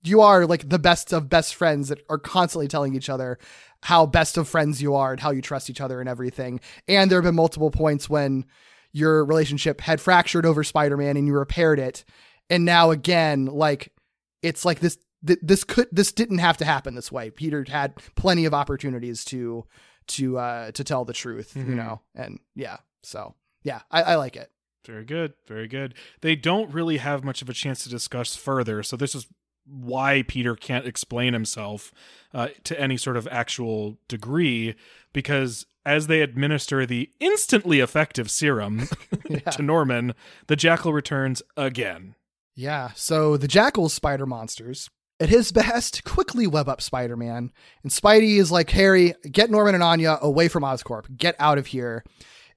[0.03, 3.39] you are like the best of best friends that are constantly telling each other
[3.85, 6.59] how best of friends you are and how you trust each other and everything.
[6.87, 8.45] And there have been multiple points when
[8.93, 12.03] your relationship had fractured over Spider-Man and you repaired it.
[12.49, 13.93] And now again, like
[14.41, 17.29] it's like this th- this could this didn't have to happen this way.
[17.29, 19.65] Peter had plenty of opportunities to
[20.07, 21.75] to uh to tell the truth, you Mhm.
[21.75, 22.01] know.
[22.13, 22.77] And yeah.
[23.03, 24.51] So, yeah, I, I like it.
[24.85, 25.33] Very good.
[25.47, 25.93] Very good.
[26.21, 28.83] They don't really have much of a chance to discuss further.
[28.83, 29.27] So this is
[29.67, 31.91] why Peter can't explain himself
[32.33, 34.75] uh, to any sort of actual degree
[35.11, 38.87] because as they administer the instantly effective serum
[39.29, 39.39] Yeah.
[39.51, 40.13] to Norman,
[40.47, 42.13] the jackal returns again.
[42.55, 44.89] Yeah, so the Jackal spider monsters,
[45.20, 47.51] at his behest, quickly web up Spider Man.
[47.84, 51.18] And Spidey is like, Harry, get Norman and Anya away from Oscorp.
[51.18, 52.03] Get out of here.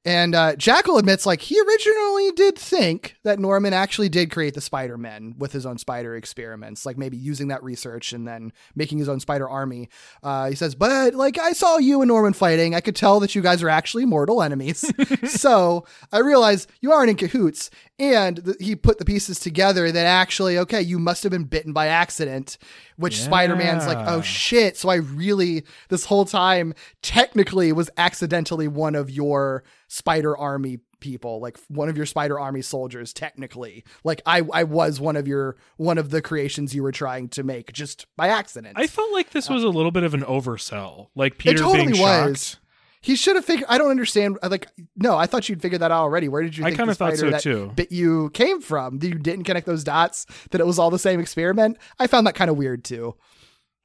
[0.05, 4.61] And uh, Jackal admits, like, he originally did think that Norman actually did create the
[4.61, 8.99] Spider Men with his own spider experiments, like maybe using that research and then making
[8.99, 9.91] his own spider army.
[10.23, 12.75] Uh, he says, but like, I saw you and Norman fighting.
[12.75, 14.91] I could tell that you guys are actually mortal enemies.
[15.29, 17.69] so I realized you aren't in cahoots.
[17.99, 21.73] And th- he put the pieces together that actually, okay, you must have been bitten
[21.73, 22.57] by accident,
[22.97, 23.25] which Yeah.
[23.25, 24.77] Spider Man's like, oh shit.
[24.77, 31.41] So I really, this whole time, technically was accidentally one of your spider army people,
[31.41, 33.85] like one of your spider army soldiers, technically.
[34.05, 37.43] Like I, I was one of your, one of the creations you were trying to
[37.43, 38.79] make just by accident.
[38.79, 41.09] I felt like this was a little bit of an oversell.
[41.15, 42.31] Like Peter totally being shocked.
[42.31, 42.57] was.
[43.01, 43.67] He should have figured.
[43.69, 44.39] I don't understand.
[44.43, 44.67] Like,
[44.97, 46.29] no, I thought you'd figured that out already.
[46.29, 46.65] Where did you?
[46.65, 47.73] I kinda thought so, that too.
[47.77, 48.99] but you came from.
[49.01, 50.27] You didn't connect those dots.
[50.51, 51.79] That it was all the same experiment.
[52.01, 53.15] I found that kind of weird too.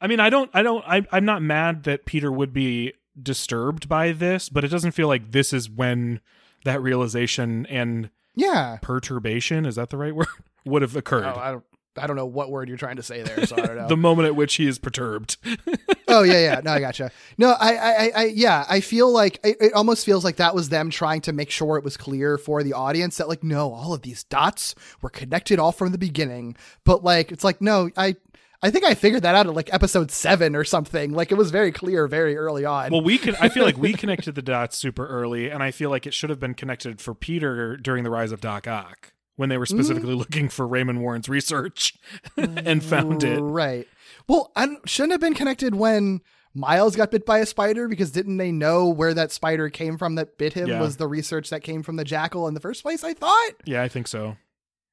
[0.02, 3.88] I mean, I don't, I don't, I, I'm not mad that Peter would be disturbed
[3.88, 6.20] by this, but it doesn't feel like this is when
[6.66, 8.78] that realization and Yeah.
[8.82, 10.28] perturbation is that the right word
[10.66, 11.26] would have occurred.
[11.26, 11.64] Oh, I don't.
[11.96, 13.88] I don't know what word you're trying to say there, so I don't know.
[13.88, 15.38] the moment at which he is perturbed.
[16.08, 16.62] oh yeah, yeah.
[16.64, 17.12] No, I gotcha.
[17.38, 20.56] No, I, I, I- I yeah, I feel like it, it almost feels like that
[20.56, 23.72] was them trying to make sure it was clear for the audience that like, no,
[23.72, 26.56] all of these dots were connected all from the beginning.
[26.84, 28.16] But like, it's like, no, I,
[28.64, 31.12] I think I figured that out at like episode seven or something.
[31.12, 32.92] Like, it was very clear very early on.
[32.92, 33.36] well, we can.
[33.42, 36.30] I feel like we connected the dots super early, and I feel like it should
[36.30, 39.78] have been connected for Peter during the rise of Doc Ock when they were mm-hmm.
[39.78, 41.94] specifically looking for Raymond Warren's research
[42.38, 43.40] and found it.
[43.40, 43.86] Right.
[44.28, 46.22] Well, I shouldn't have been connected when
[46.54, 50.16] Miles got bit by a spider because didn't they know where that spider came from
[50.16, 50.80] that bit him Yeah.
[50.80, 53.04] was the research that came from the jackal in the first place?
[53.04, 53.52] I thought.
[53.66, 54.38] Yeah, I think so.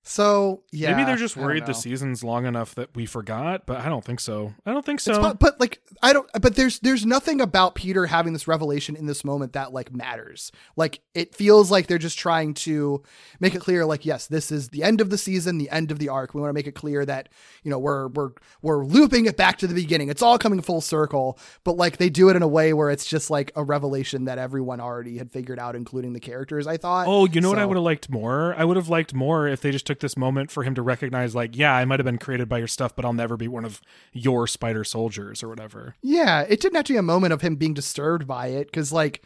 [0.02, 3.90] So yeah, Maybe they're just worried the season's long enough that we forgot, but I
[3.90, 4.54] don't think so.
[4.64, 5.12] I don't think so.
[5.12, 9.04] It's but like I don't but there's there's nothing about Peter having this revelation in
[9.04, 10.52] this moment that like matters.
[10.74, 13.02] Like it feels like they're just trying to
[13.40, 15.98] make it clear like yes, this is the end of the season, the end of
[15.98, 16.32] the arc.
[16.32, 17.28] We want to make it clear that,
[17.62, 18.30] you know, we're we're
[18.62, 20.08] we're looping it back to the beginning.
[20.08, 23.04] It's all coming full circle, but like they do it in a way where it's
[23.04, 27.06] just like a revelation that everyone already had figured out including the characters, I thought.
[27.06, 28.54] Oh, you know what I would have liked more?
[28.56, 31.34] I would have liked more if they just took this moment for him to recognize,
[31.34, 33.64] like, yeah, I might have been created by your stuff, but I'll never be one
[33.64, 33.80] of
[34.12, 35.94] your spider soldiers or whatever.
[36.02, 38.92] Yeah, it didn't have to be a moment of him being disturbed by it because,
[38.92, 39.22] like,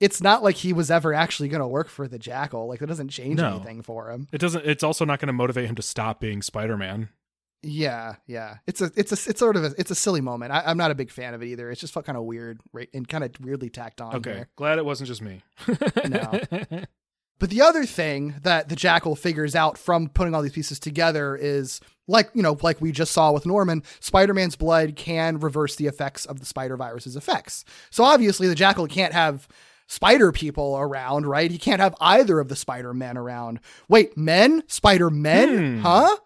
[0.00, 2.66] it's not like he was ever actually going to work for the Jackal.
[2.68, 3.56] Like, that doesn't change No.
[3.56, 4.28] anything for him.
[4.32, 4.66] It doesn't.
[4.66, 7.08] It's also not going to motivate him to stop being Spider Man.
[7.62, 8.58] Yeah, yeah.
[8.66, 10.52] It's a, it's a, it's sort of a, it's a silly moment.
[10.52, 11.70] I, I'm not a big fan of it either.
[11.70, 14.14] It's just felt kind of weird, right, and kind of weirdly tacked on.
[14.16, 14.48] Okay, here.
[14.56, 15.42] glad it wasn't just me.
[16.06, 16.40] No.
[17.38, 21.36] But the other thing that the Jackal figures out from putting all these pieces together
[21.36, 25.86] is like, you know, like we just saw with Norman, Spider-Man's blood can reverse the
[25.86, 27.64] effects of the spider virus's effects.
[27.90, 29.48] So obviously the Jackal can't have
[29.86, 31.50] spider people around, right?
[31.50, 33.60] He can't have either of the Spider Men around.
[33.88, 34.62] Wait, men?
[34.66, 35.76] Spider Men?
[35.76, 35.80] Hmm.
[35.80, 36.16] Huh?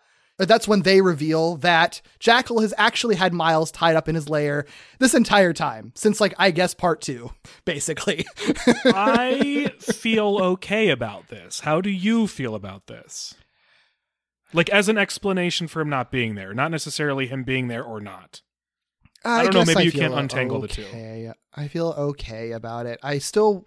[0.47, 4.67] That's when they reveal that Jackal has actually had Miles tied up in his lair
[4.99, 7.33] this entire time, since like I guess part two,
[7.65, 8.25] basically.
[8.85, 11.61] I feel okay about this.
[11.61, 13.35] How do you feel about this?
[14.53, 18.01] Like as an explanation for him not being there, not necessarily him being there or
[18.01, 18.43] not.
[19.25, 20.87] I don't know, maybe you can't untangle the two.
[21.55, 22.99] I feel okay about it.
[23.03, 23.67] I still,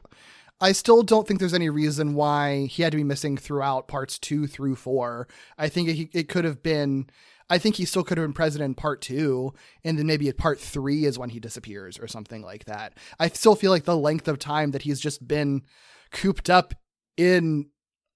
[0.63, 4.17] I still don't think there's any reason why he had to be missing throughout parts
[4.17, 5.27] two through four.
[5.57, 7.09] I think it, it could have been.
[7.49, 9.53] I think he still could have been president in part two,
[9.83, 12.93] and then maybe at part three is when he disappears or something like that.
[13.19, 15.63] I still feel like the length of time that he's just been
[16.11, 16.73] cooped up
[17.17, 17.69] in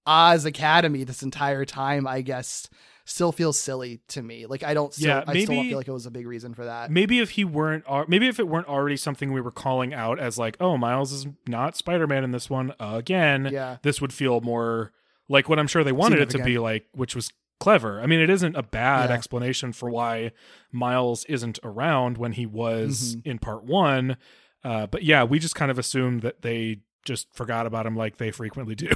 [0.06, 2.70] Oz Academy this entire time, I guess,
[3.10, 4.46] still feels silly to me.
[4.46, 6.28] Like I don't, still, Yeah, I still don't maybe- feel like it was a big
[6.28, 6.92] reason for that.
[6.92, 10.38] Maybe if he weren't, maybe if it weren't already something we were calling out as
[10.38, 13.50] like, oh, Miles is not Spider Man in this one again.
[13.52, 13.78] Yeah.
[13.82, 14.92] this would feel more
[15.30, 17.32] like what I'm sure they wanted it to be like, which was
[17.62, 18.02] clever.
[18.02, 19.16] I mean, it isn't a bad Yeah.
[19.16, 20.32] explanation for why
[20.74, 23.22] Miles isn't around when he was Mhm.
[23.26, 24.18] in part one.
[24.66, 28.18] Uh, but yeah, we just kind of assumed that they just forgot about him like
[28.18, 28.90] they frequently do.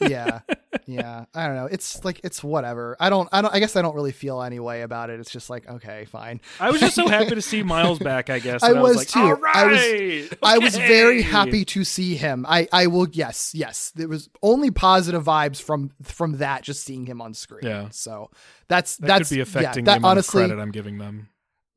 [0.00, 0.40] Yeah.
[0.86, 1.24] Yeah.
[1.34, 1.66] I don't know.
[1.66, 2.96] It's like it's whatever.
[3.00, 5.20] I don't i don't i guess i don't really feel any way about it.
[5.20, 6.40] It's just like okay fine.
[6.60, 8.62] I was just so happy to see Miles back, I guess.
[8.62, 9.20] I and was like, too.
[9.20, 12.44] I was- right, i was very happy to see him.
[12.48, 13.92] I i will yes yes.
[13.94, 17.60] There was only positive vibes from from that just seeing him on screen.
[17.64, 17.88] Yeah.
[17.90, 18.30] so
[18.68, 21.28] that's That that's could be affecting yeah, the that honestly credit I'm giving them.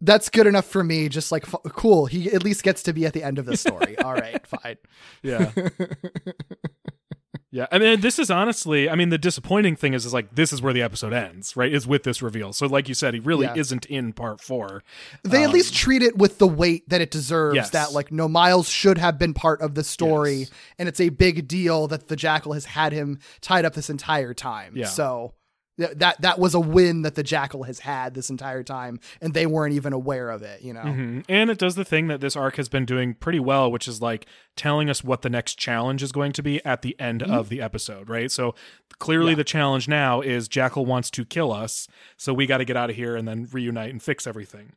[0.02, 1.10] that's good enough for me.
[1.10, 2.06] Just like f- cool.
[2.08, 3.98] He at least gets to be at the end of the story.
[4.04, 4.78] All right fine.
[5.24, 5.52] Yeah.
[7.52, 7.68] yeah.
[7.72, 10.62] I mean, this is honestly, I mean, the disappointing thing is, is like, this is
[10.62, 11.72] where the episode ends, right?
[11.74, 12.54] Is with this reveal.
[12.54, 13.56] So, like you said, he really Yeah.
[13.56, 14.84] isn't in part four.
[15.24, 17.70] they at Um, least treat it with the weight that it deserves Yes.
[17.72, 20.52] that like no miles should have been part of the story Yes.
[20.80, 24.34] and it's a big deal that the jackal has had him tied up this entire
[24.34, 24.88] time Yeah.
[24.88, 25.34] so
[25.78, 29.34] th- that that was a win that the jackal has had this entire time and
[29.34, 31.24] they weren't even aware of it you know Mhm.
[31.30, 34.02] And it does the thing that this arc has been doing pretty well, which is
[34.02, 34.26] like
[34.56, 37.62] telling us what the next challenge is going to be at the end of the
[37.62, 38.32] episode, right?
[38.32, 38.56] So
[39.00, 42.78] clearly the challenge now is Jackal wants to kill us, so we got to get
[42.78, 44.74] out of here and then reunite and fix everything.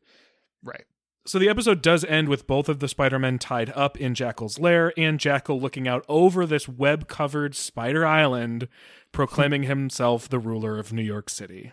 [0.62, 0.84] right
[1.26, 4.92] So the episode does end with both of the Spider-Men tied up in Jackal's lair
[4.96, 8.68] and Jackal looking out over this web-covered spider island
[9.12, 11.72] proclaiming himself the ruler of New York City.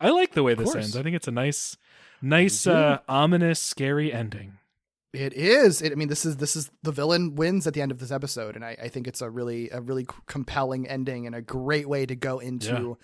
[0.00, 0.96] I like the way this ends.
[0.96, 1.76] I think it's a nice
[2.22, 4.58] nice uh ominous scary ending.
[5.12, 5.80] It is.
[5.80, 8.10] It, I mean, this is this is the villain wins at the end of this
[8.10, 11.88] episode, and I, I think it's a really a really compelling ending and a great
[11.88, 12.98] way to go into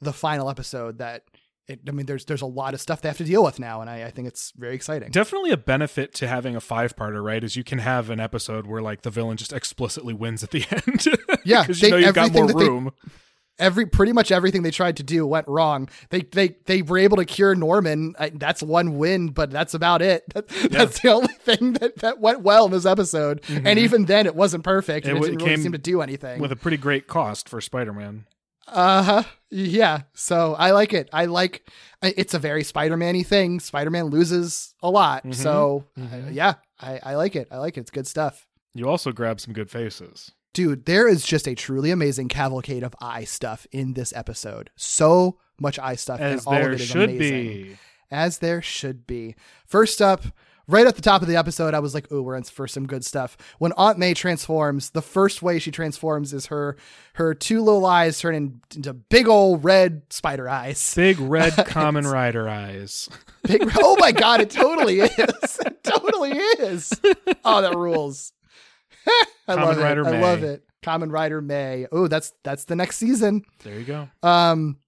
[0.00, 0.98] the final episode.
[0.98, 1.24] That
[1.68, 3.80] it, I mean, there's there's a lot of stuff they have to deal with now,
[3.80, 5.10] and I, I think it's very exciting.
[5.10, 7.42] Definitely a benefit to having a five parter, right?
[7.42, 10.64] Is you can have an episode where like the villain just explicitly wins at the
[10.70, 11.06] end.
[11.44, 12.92] Yeah, because you they- know you've got more that they- room.
[13.58, 15.88] Every pretty much everything they tried to do went wrong.
[16.10, 18.14] They they they were able to cure Norman.
[18.18, 20.24] I, that's one win, but that's about it.
[20.34, 23.42] That, That's the only thing that, that went well in this episode.
[23.48, 23.78] And mm-hmm.
[23.78, 25.06] even then, it wasn't perfect.
[25.06, 26.38] It and It, didn't really seem to do anything.
[26.38, 28.26] with a pretty great cost for Spider-Man.
[28.66, 29.22] Uh huh.
[29.50, 30.02] Yeah.
[30.14, 31.08] So I like it.
[31.12, 31.68] I like.
[32.02, 33.60] It's a very Spider-Man-y thing.
[33.60, 35.24] Spider-Man loses a lot.
[35.24, 35.34] Mhm.
[35.34, 36.34] So uh, Mhm.
[36.34, 37.48] yeah, I, I like it.
[37.50, 37.80] I like it.
[37.82, 38.46] It's good stuff.
[38.74, 40.32] You also grab some good faces.
[40.52, 44.70] Dude, there is just a truly amazing cavalcade of eye stuff in this episode.
[44.76, 47.18] So much eye stuff, As and all of it is should amazing.
[47.46, 47.78] be.
[48.10, 49.34] As there should be.
[49.66, 50.24] First up,
[50.68, 52.86] right at the top of the episode, I was like, "Ooh, we're in for some
[52.86, 56.76] good stuff." When Aunt May transforms, the first way she transforms is her
[57.14, 60.94] her two little eyes turn in- into big old red spider eyes.
[60.94, 63.08] Big red Kamen Rider eyes.
[63.42, 65.12] Big, oh my god, it totally is.
[65.64, 66.92] It totally is.
[67.44, 68.32] Oh, that rules.
[69.06, 70.06] I Kamen love Rider it.
[70.06, 70.62] I love it.
[70.82, 71.86] Kamen Rider May.
[71.90, 73.42] Oh, that's that's the next season.
[73.64, 74.08] There you go.
[74.22, 74.78] Um,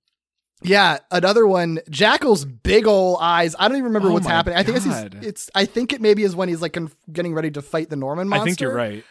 [0.62, 1.78] yeah, another one.
[1.88, 3.54] Jackal's big ol' eyes.
[3.58, 4.58] I don't even remember Oh what's happening.
[4.58, 5.18] I think it's, God.
[5.22, 5.50] it's.
[5.54, 8.28] I think it maybe is when he's like conf- getting ready to fight the Norman
[8.28, 8.42] monster.
[8.42, 9.04] I think you're right.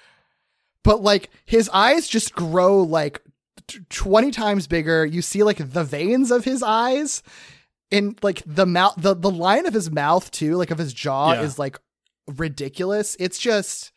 [0.84, 3.22] But like his eyes just grow like
[3.68, 5.06] t- twenty times bigger.
[5.06, 7.24] You see like the veins of his eyes,
[7.92, 11.34] and like the mouth, the the line of his mouth too, like of his jaw,
[11.34, 11.42] Yeah.
[11.42, 11.80] is like
[12.28, 13.16] ridiculous.
[13.20, 13.92] It's just.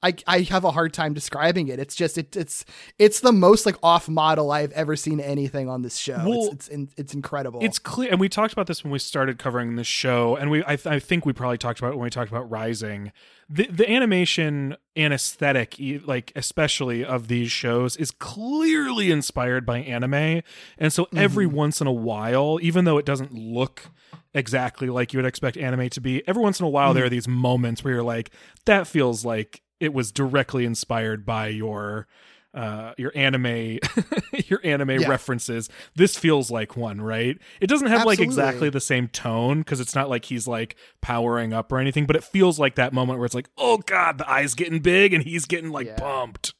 [0.00, 1.80] I, I have a hard time describing it.
[1.80, 2.64] It's just it, it's
[3.00, 6.22] it's the most like off model I've ever seen anything on this show.
[6.24, 7.58] Well, it's it's it's incredible.
[7.64, 10.62] It's clear, and we talked about this when we started covering this show, and we
[10.64, 13.10] I, th- I think we probably talked about it when we talked about Rising.
[13.48, 15.74] The the animation and aesthetic,
[16.04, 20.42] like especially of these shows, is clearly inspired by anime,
[20.78, 21.56] and so every Mm-hmm.
[21.56, 23.90] once in a while, even though it doesn't look
[24.34, 26.94] exactly like you would expect anime to be, every once in a while Mm-hmm.
[26.96, 28.30] there are these moments where you're like,
[28.66, 32.06] that feels like it was directly inspired by your
[32.54, 33.78] uh your anime
[34.46, 35.08] your anime Yeah.
[35.08, 39.80] references this feels like one right it doesn't have like exactly the same tone because
[39.80, 43.18] it's not like he's like powering up or anything but it feels like that moment
[43.18, 45.96] where it's like oh god the eye's getting big and he's getting like Yeah.
[45.96, 46.54] pumped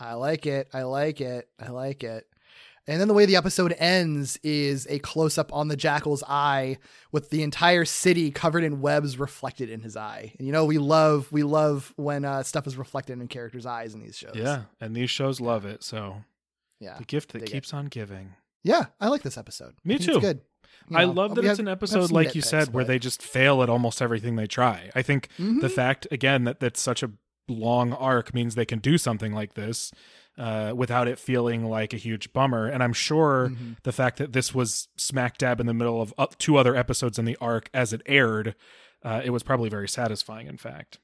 [0.00, 0.68] I like it.
[0.74, 1.48] I like it.
[1.60, 2.26] I like it.
[2.88, 6.78] And then the way the episode ends is a close up on the jackal's eye
[7.12, 10.34] with the entire city covered in webs reflected in his eye.
[10.38, 13.94] And you know, we love we love when uh, stuff is reflected in characters' eyes
[13.94, 14.32] in these shows.
[14.34, 16.24] yeah and these shows love it so
[16.80, 16.98] Yeah.
[16.98, 17.52] the gift that dig it.
[17.52, 19.74] keeps on giving Yeah, I like this episode.
[19.84, 20.12] Me too.
[20.12, 20.40] It's good.
[20.88, 23.62] You I love that it's have- an episode, like you said, where they just fail
[23.62, 24.90] at almost everything they try.
[24.96, 25.70] I think the Mhm.
[25.70, 27.10] fact, again, that that's such a
[27.48, 29.92] long arc means they can do something like this
[30.38, 32.66] uh, without it feeling like a huge bummer.
[32.66, 33.76] And I'm sure Mhm.
[33.82, 37.18] the fact that this was smack dab in the middle of up two other episodes
[37.18, 38.54] in the arc as it aired,
[39.04, 40.98] uh, it was probably very satisfying, in fact.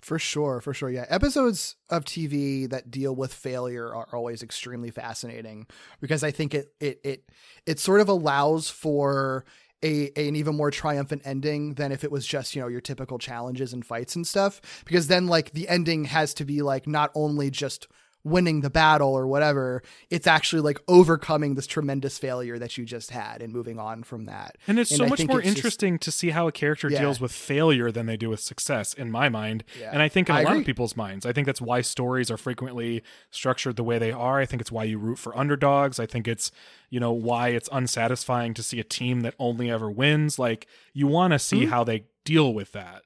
[0.00, 0.90] For sure, for sure.
[0.90, 1.06] Yeah.
[1.08, 5.66] Episodes of TV that deal with failure are always extremely fascinating
[6.00, 7.30] because I think it it it
[7.64, 9.46] it sort of allows for
[9.82, 13.18] a, an even more triumphant ending than if it was just, you know, your typical
[13.18, 14.60] challenges and fights and stuff.
[14.86, 17.86] Because then like the ending has to be like not only just
[18.24, 23.10] winning the battle or whatever, it's actually like overcoming this tremendous failure that you just
[23.10, 24.56] had and moving on from that.
[24.66, 27.00] And it's so I much more it's just- interesting to see how a character Yeah.
[27.02, 29.62] deals with failure than they do with success, in my mind.
[29.78, 29.90] Yeah.
[29.92, 30.60] And I think in a I lot agree.
[30.60, 31.26] of people's minds.
[31.26, 34.40] I think that's why stories are frequently structured the way they are.
[34.40, 36.00] I think it's why you root for underdogs.
[36.00, 36.50] I think it's,
[36.88, 40.38] you know, why it's unsatisfying to see a team that only ever wins.
[40.38, 41.68] Like, you want to see Mhm.
[41.68, 43.02] how they deal with that.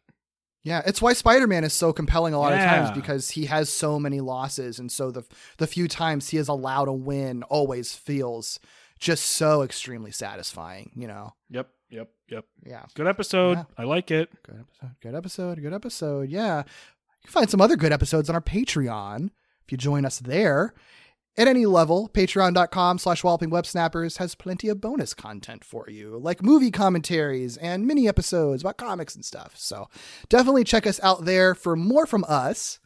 [0.68, 3.98] Yeah, it's why Spider-Man is so compelling a lot of times because he has so
[3.98, 5.24] many losses, and so the
[5.56, 8.60] the few times he is allowed a win always feels
[8.98, 10.90] just so extremely satisfying.
[10.94, 11.34] You know?
[11.48, 12.44] Yep, yep, yep.
[12.66, 12.84] Yeah.
[12.94, 13.56] Good episode.
[13.56, 13.64] Yeah.
[13.78, 14.30] I like it.
[14.42, 14.90] Good episode.
[15.00, 15.62] Good episode.
[15.62, 16.28] Good episode.
[16.28, 16.58] Yeah.
[16.58, 16.64] You
[17.24, 19.30] can find some other good episodes on our Patreon
[19.64, 20.74] if you join us there.
[21.39, 26.18] At any level, patreon.com slash walloping web snappers has plenty of bonus content for you,
[26.18, 29.53] like movie commentaries and mini episodes about comics and stuff.
[29.57, 29.89] So
[30.28, 32.80] definitely check us out there for more from us.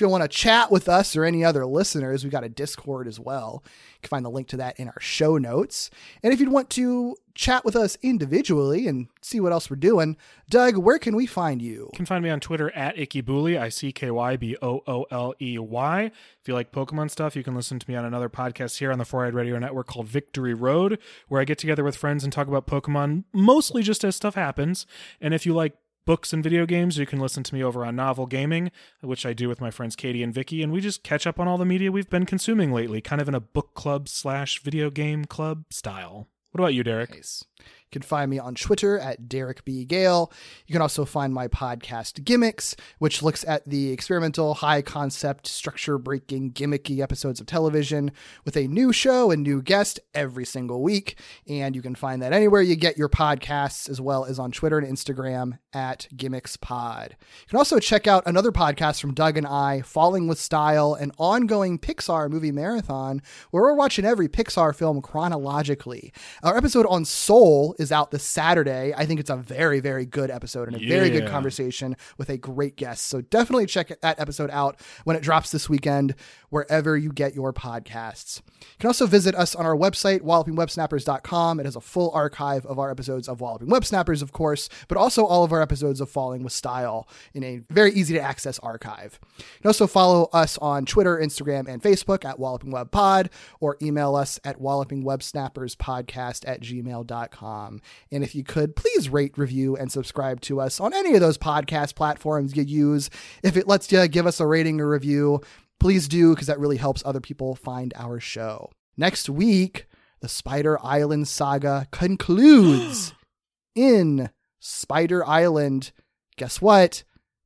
[0.00, 3.06] If you want to chat with us or any other listeners, we got a Discord
[3.06, 3.62] as well.
[3.66, 5.90] You can find the link to that in our show notes.
[6.22, 10.16] And if you'd want to chat with us individually and see what else we're doing,
[10.48, 11.90] Doug, where can we find you?
[11.92, 15.04] You can find me on Twitter at IckyBooley, I C K Y B O O
[15.10, 16.04] L E Y.
[16.04, 18.98] If you like Pokemon stuff, you can listen to me on another podcast here on
[18.98, 20.98] the Four Eyed Radio Network called Victory Road,
[21.28, 24.86] where I get together with friends and talk about Pokemon, mostly just as stuff happens.
[25.20, 27.96] And if you like books and video games, you can listen to me over on
[27.96, 28.70] Novel Gaming,
[29.00, 31.48] which I do with my friends Katie and Vicky, and we just catch up on
[31.48, 34.90] all the media we've been consuming lately, kind of in a book club slash video
[34.90, 36.28] game club style.
[36.52, 37.10] What about you, Derek?
[37.10, 37.44] Nice.
[37.90, 39.84] You can find me on Twitter at Derek B.
[39.84, 40.30] Gale.
[40.64, 45.98] You can also find my podcast Gimmicks, which looks at the experimental, high concept, structure
[45.98, 48.12] breaking, gimmicky episodes of television
[48.44, 51.18] with a new show and new guest every single week.
[51.48, 54.78] And you can find that anywhere you get your podcasts, as well as on Twitter
[54.78, 57.16] and Instagram at Gimmicks Pod.
[57.18, 61.10] You can also check out another podcast from Doug and I, Falling with Style, an
[61.18, 63.20] ongoing Pixar movie marathon
[63.50, 66.12] where we're watching every Pixar film chronologically.
[66.44, 68.92] Our episode on Soul is out this Saturday.
[68.96, 72.36] I think it's a very, very good episode and a very good conversation with a
[72.36, 73.06] great guest.
[73.06, 76.14] So definitely check that episode out when it drops this weekend,
[76.50, 78.42] wherever you get your podcasts.
[78.60, 81.60] You can also visit us on our website, wallopingwebsnappers.com.
[81.60, 84.98] It has a full archive of our episodes of Walloping Web Snappers, of course, but
[84.98, 88.58] also all of our episodes of Falling with Style in a very easy to access
[88.58, 89.18] archive.
[89.38, 93.76] You can also follow us on Twitter, Instagram, and Facebook at Walloping Web Pod, or
[93.80, 97.69] email us at wallopingwebsnapperspodcast at gmail.com.
[98.10, 101.38] And if you could, please rate, review, and subscribe to us on any of those
[101.38, 103.10] podcast platforms you use.
[103.42, 105.40] If it lets you give us a rating or review,
[105.78, 108.70] please do, because that really helps other people find our show.
[108.96, 109.86] Next week,
[110.20, 113.12] the Spider Island saga concludes
[113.74, 115.92] in Spider Island.
[116.36, 117.04] Guess what?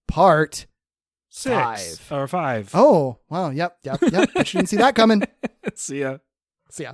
[0.09, 0.67] Part
[1.31, 2.13] Six Five.
[2.13, 2.71] or five.
[2.75, 3.51] Oh, wow.
[3.51, 4.33] Yep, yep, yep.
[4.35, 5.25] Bet you didn't see that coming.
[5.75, 6.19] See ya.
[6.71, 6.93] See ya.